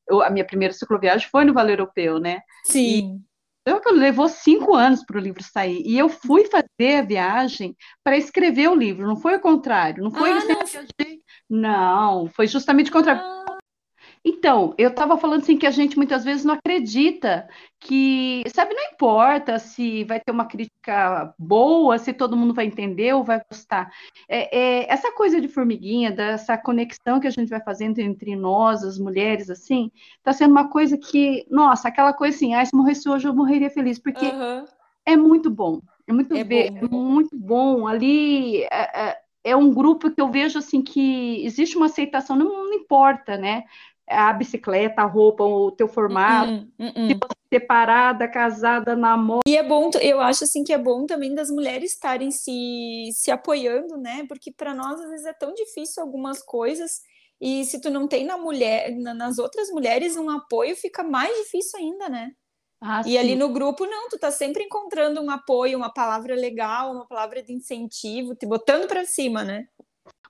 [0.10, 2.40] Eu, a minha primeira cicloviagem foi no Vale Europeu, né?
[2.66, 3.22] Sim.
[3.66, 5.84] Eu levou cinco anos para o livro sair.
[5.86, 10.04] E eu fui fazer a viagem para escrever o livro, não foi o contrário.
[10.04, 10.42] Não foi Ah, não.
[10.48, 11.22] que eu viajei.
[11.48, 13.22] Não, foi justamente o contrário.
[13.22, 13.51] Ah,
[14.24, 17.50] Então, eu estava falando assim que a gente muitas vezes não acredita
[17.80, 23.14] que, sabe, não importa se vai ter uma crítica boa, se todo mundo vai entender
[23.16, 23.92] ou vai gostar.
[24.30, 28.84] É, é, essa coisa de formiguinha, dessa conexão que a gente vai fazendo entre nós,
[28.84, 33.10] as mulheres, assim, está sendo uma coisa que, nossa, aquela coisa assim, ah, se morresse
[33.10, 34.66] hoje eu morreria feliz, porque aham.
[35.06, 36.82] é muito bom, é muito É ver, bom.
[36.82, 37.88] é muito bom.
[37.88, 42.46] Ali é, é- é um grupo que eu vejo assim que existe uma aceitação, não,
[42.68, 43.64] não importa, né?
[44.08, 47.20] A bicicleta, a roupa, o teu formato, Uhum, uhum.
[47.54, 49.42] separada, casada, namoro.
[49.48, 53.32] E é bom, eu acho assim que é bom também das mulheres estarem se, se
[53.32, 54.26] apoiando, né?
[54.28, 57.02] Porque para nós às vezes é tão difícil algumas coisas
[57.40, 61.36] e se tu não tem na mulher, na- nas outras mulheres um apoio, fica mais
[61.38, 62.32] difícil ainda, né?
[62.80, 63.36] Ah, E ali sim.
[63.36, 67.54] no grupo não, tu tá sempre encontrando um apoio, uma palavra legal, uma palavra de
[67.54, 69.68] incentivo, te botando para cima, né?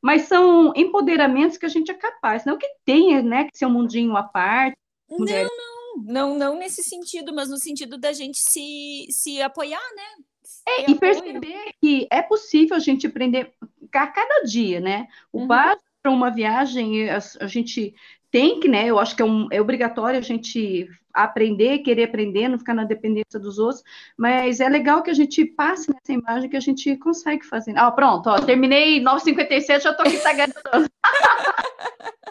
[0.02, 3.72] Mas são empoderamentos que a gente é capaz, não que tenha, né, que ser um
[3.72, 4.78] mundinho à parte,
[5.10, 5.48] Não, mulher.
[5.58, 10.24] não, não, não nesse sentido, mas no sentido da gente se, se apoiar, né?
[10.68, 13.54] É, e perceber que é possível a gente aprender
[13.94, 15.08] a cada dia, né?
[15.32, 15.48] O Uhum.
[15.48, 17.94] básico para uma viagem, a, a gente
[18.32, 18.86] tem que, né?
[18.88, 22.84] Eu acho que é, um- é obrigatório a gente aprender, querer aprender, não ficar na
[22.84, 23.84] dependência dos outros,
[24.18, 27.74] mas é legal que a gente passe nessa imagem que a gente consegue fazer.
[27.78, 30.90] Ah, pronto, ó, terminei 9h57, já tô aqui tagarelando.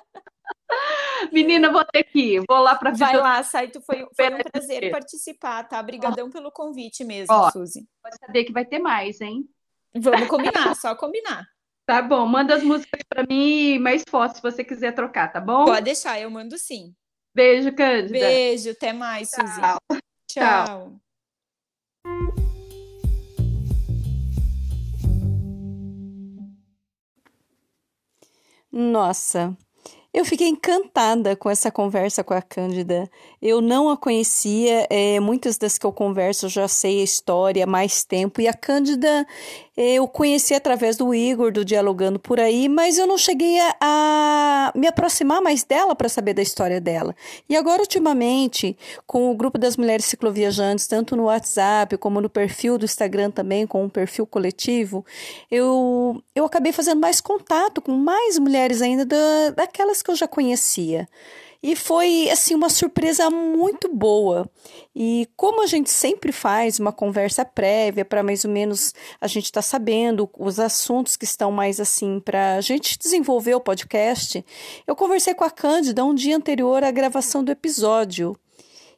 [1.32, 4.90] Menina, vou ter que ir, vou lá para Vai lá, Saito, foi, foi um prazer
[4.90, 5.80] participar, tá?
[5.80, 7.50] Obrigadão pelo convite mesmo, Ó.
[7.50, 7.86] Suzy.
[8.02, 9.48] Pode saber que vai ter mais, hein?
[9.94, 11.46] Vamos combinar, só combinar.
[11.86, 15.64] Tá bom, manda as músicas para mim mais fotos se você quiser trocar, tá bom?
[15.64, 16.94] Pode deixar, eu mando sim.
[17.34, 18.18] Beijo, Cândida.
[18.18, 19.60] Beijo, até mais, Suzy.
[19.60, 19.78] Tchau.
[20.28, 21.00] Tchau.
[28.72, 29.56] Nossa,
[30.12, 33.08] eu fiquei encantada com essa conversa com a Cândida.
[33.40, 37.64] Eu não a conhecia, é, muitas das que eu converso eu já sei a história
[37.64, 39.26] há mais tempo, e a Cândida
[39.82, 44.86] eu conheci através do Igor, do Dialogando por aí, mas eu não cheguei a, me
[44.86, 47.16] aproximar mais dela para saber da história dela.
[47.48, 48.76] E agora, ultimamente,
[49.06, 53.66] com o grupo das mulheres cicloviajantes, tanto no WhatsApp como no perfil do Instagram também,
[53.66, 55.02] com um perfil coletivo,
[55.50, 60.28] eu, eu acabei fazendo mais contato com mais mulheres ainda da, daquelas que eu já
[60.28, 61.08] conhecia.
[61.62, 64.50] E foi assim uma surpresa muito boa.
[64.94, 69.46] E como a gente sempre faz uma conversa prévia para mais ou menos a gente
[69.46, 74.44] estar tá sabendo os assuntos que estão mais assim para a gente desenvolver o podcast,
[74.86, 78.34] eu conversei com a Cândida um dia anterior à gravação do episódio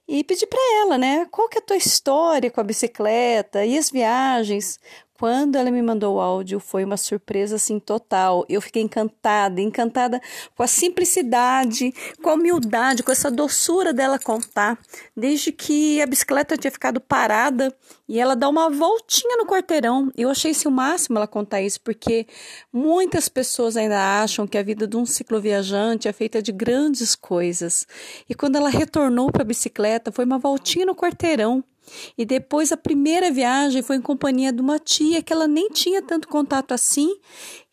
[0.06, 3.78] e pedi para ela, né, qual que é a tua história com a bicicleta e
[3.78, 4.78] as viagens?
[5.22, 8.44] Quando ela me mandou o áudio, foi uma surpresa assim total.
[8.48, 10.20] Eu fiquei encantada, encantada
[10.56, 14.76] com a simplicidade, com a humildade, com essa doçura dela contar.
[15.16, 17.72] Desde que a bicicleta tinha ficado parada
[18.08, 20.10] e ela dá uma voltinha no quarteirão.
[20.16, 22.26] Eu achei isso o máximo ela contar isso, porque
[22.72, 27.86] muitas pessoas ainda acham que a vida de um cicloviajante é feita de grandes coisas.
[28.28, 31.62] E quando ela retornou para a bicicleta, foi uma voltinha no quarteirão.
[32.16, 36.02] E depois a primeira viagem foi em companhia de uma tia que ela nem tinha
[36.02, 37.16] tanto contato assim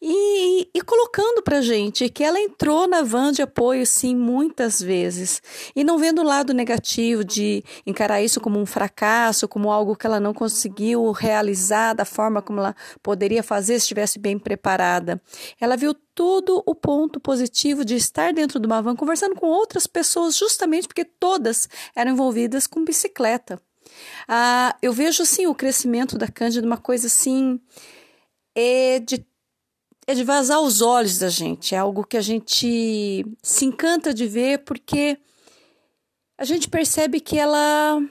[0.01, 5.41] e, e colocando para gente que ela entrou na van de apoio sim muitas vezes
[5.75, 10.07] e não vendo o lado negativo de encarar isso como um fracasso, como algo que
[10.07, 15.21] ela não conseguiu realizar da forma como ela poderia fazer se estivesse bem preparada.
[15.59, 19.85] Ela viu todo o ponto positivo de estar dentro de uma van conversando com outras
[19.85, 23.61] pessoas justamente porque todas eram envolvidas com bicicleta.
[24.27, 27.59] Ah, eu vejo assim o crescimento da Cândida uma coisa assim
[28.55, 29.25] é de
[30.07, 34.25] é de vazar os olhos da gente, é algo que a gente se encanta de
[34.25, 35.19] ver porque
[36.35, 38.01] a gente percebe que ela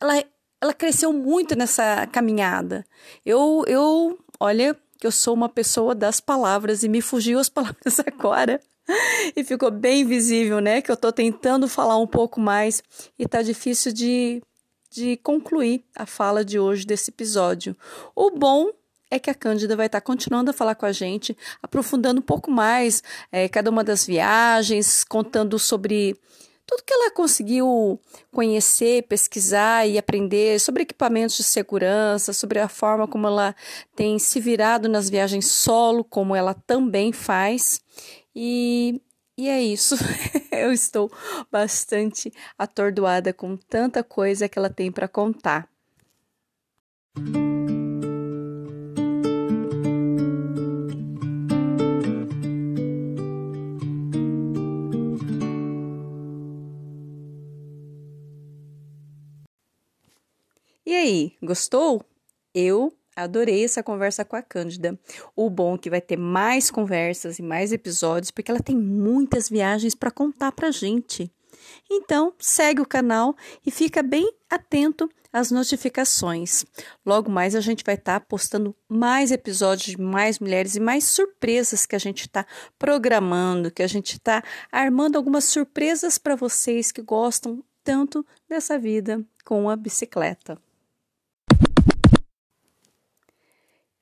[0.00, 0.24] ela,
[0.60, 2.84] ela cresceu muito nessa caminhada.
[3.26, 8.00] Eu eu, olha, que eu sou uma pessoa das palavras e me fugiu as palavras
[8.00, 8.60] agora.
[9.36, 10.80] E ficou bem visível, né?
[10.80, 12.82] Que eu tô tentando falar um pouco mais
[13.18, 14.42] e tá difícil de
[14.90, 17.76] de concluir a fala de hoje desse episódio.
[18.14, 18.70] O bom
[19.10, 22.50] é que a Cândida vai estar continuando a falar com a gente, aprofundando um pouco
[22.50, 26.16] mais é, cada uma das viagens, contando sobre
[26.66, 27.98] tudo que ela conseguiu
[28.30, 33.56] conhecer, pesquisar e aprender sobre equipamentos de segurança, sobre a forma como ela
[33.96, 37.80] tem se virado nas viagens solo, como ela também faz.
[38.36, 39.00] E
[39.38, 39.94] e é isso.
[40.50, 41.10] Eu estou
[41.50, 45.68] bastante atordoada com tanta coisa que ela tem para contar.
[60.84, 62.04] E aí, gostou?
[62.52, 64.98] Eu Adorei essa conversa com a Cândida.
[65.34, 69.48] O bom é que vai ter mais conversas e mais episódios, porque ela tem muitas
[69.48, 71.28] viagens para contar para gente.
[71.90, 73.34] Então, segue o canal
[73.66, 76.64] e fica bem atento às notificações.
[77.04, 81.02] Logo mais a gente vai estar tá postando mais episódios de mais mulheres e mais
[81.02, 82.46] surpresas que a gente está
[82.78, 89.24] programando, que a gente está armando algumas surpresas para vocês que gostam tanto dessa vida
[89.44, 90.56] com a bicicleta.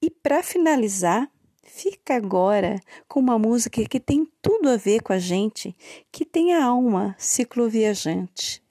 [0.00, 1.30] E para finalizar,
[1.64, 5.76] fica agora com uma música que tem tudo a ver com a gente,
[6.12, 8.62] que tem a alma cicloviajante.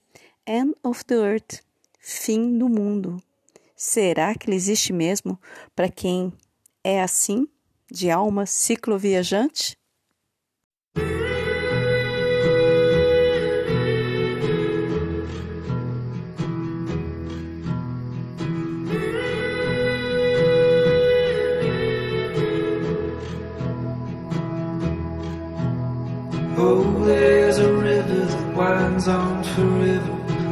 [0.45, 1.61] End of the Earth,
[1.99, 3.21] fim do mundo.
[3.75, 5.39] Será que ele existe mesmo
[5.75, 6.31] para quem
[6.83, 7.47] é assim,
[7.91, 9.77] de alma cicloviajante?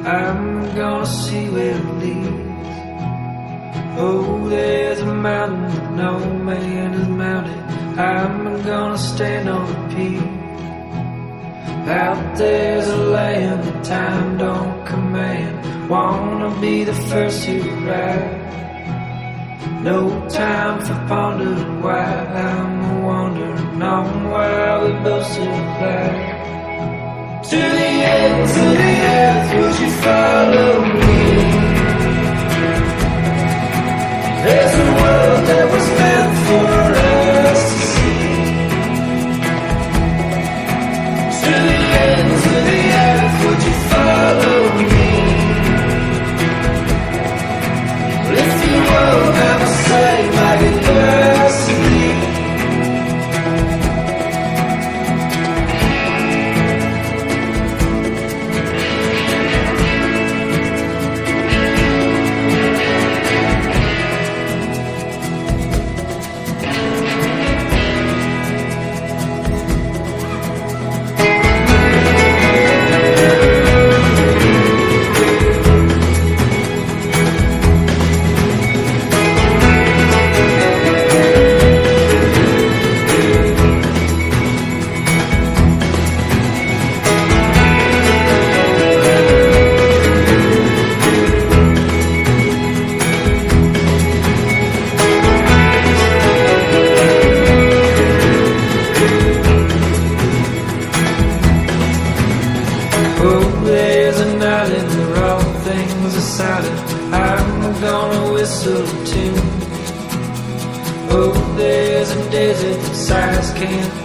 [0.06, 2.44] I'm gonna see where it leads.
[3.98, 7.58] Oh, there's a mountain that no man has mounted.
[7.98, 10.22] I'm gonna stand on the peak.
[11.88, 15.90] Out there's a land that time don't command.
[15.90, 18.44] Wanna be the first to arrive.
[19.84, 25.38] No time for pondering why I'm wandering on while we both
[25.80, 26.33] back.
[27.54, 31.22] To the end, to the earth, would you follow me?
[34.44, 36.72] There's a world that was meant for
[37.14, 38.26] us to see.
[41.44, 45.10] To the end, to the earth, would you follow me?
[48.42, 49.22] If you will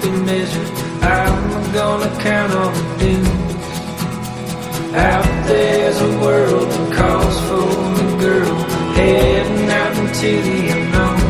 [0.09, 0.69] can't be measured.
[1.03, 3.29] I'm gonna count on the dunes.
[4.95, 7.67] Out there's a world that calls for
[7.97, 8.57] me, girl,
[8.95, 11.21] heading out into the unknown.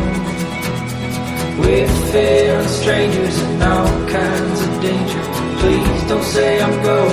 [1.59, 5.23] With fear and strangers and all kinds of danger.
[5.59, 7.08] Please don't say I'm going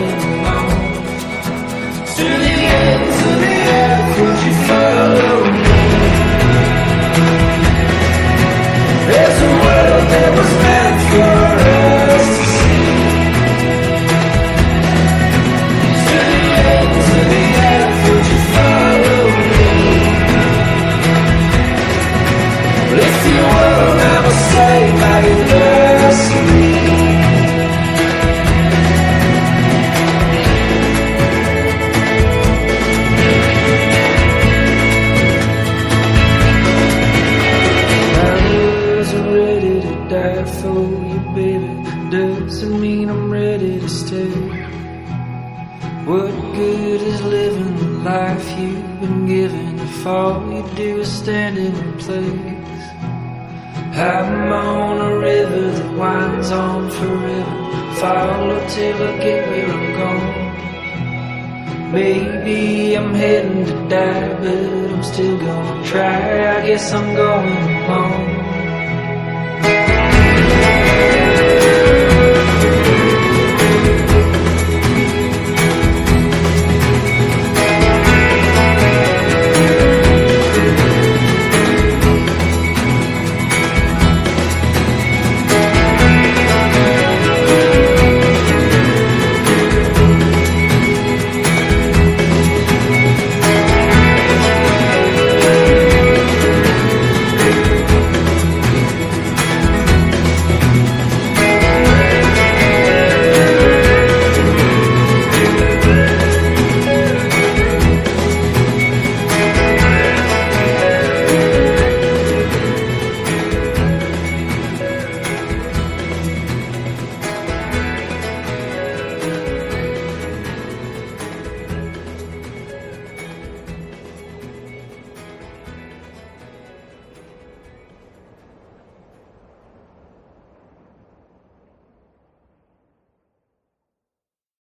[58.77, 61.93] Till I get where I'm going.
[61.93, 66.59] Maybe I'm heading to die, but I'm still gonna try.
[66.59, 67.76] I guess I'm going.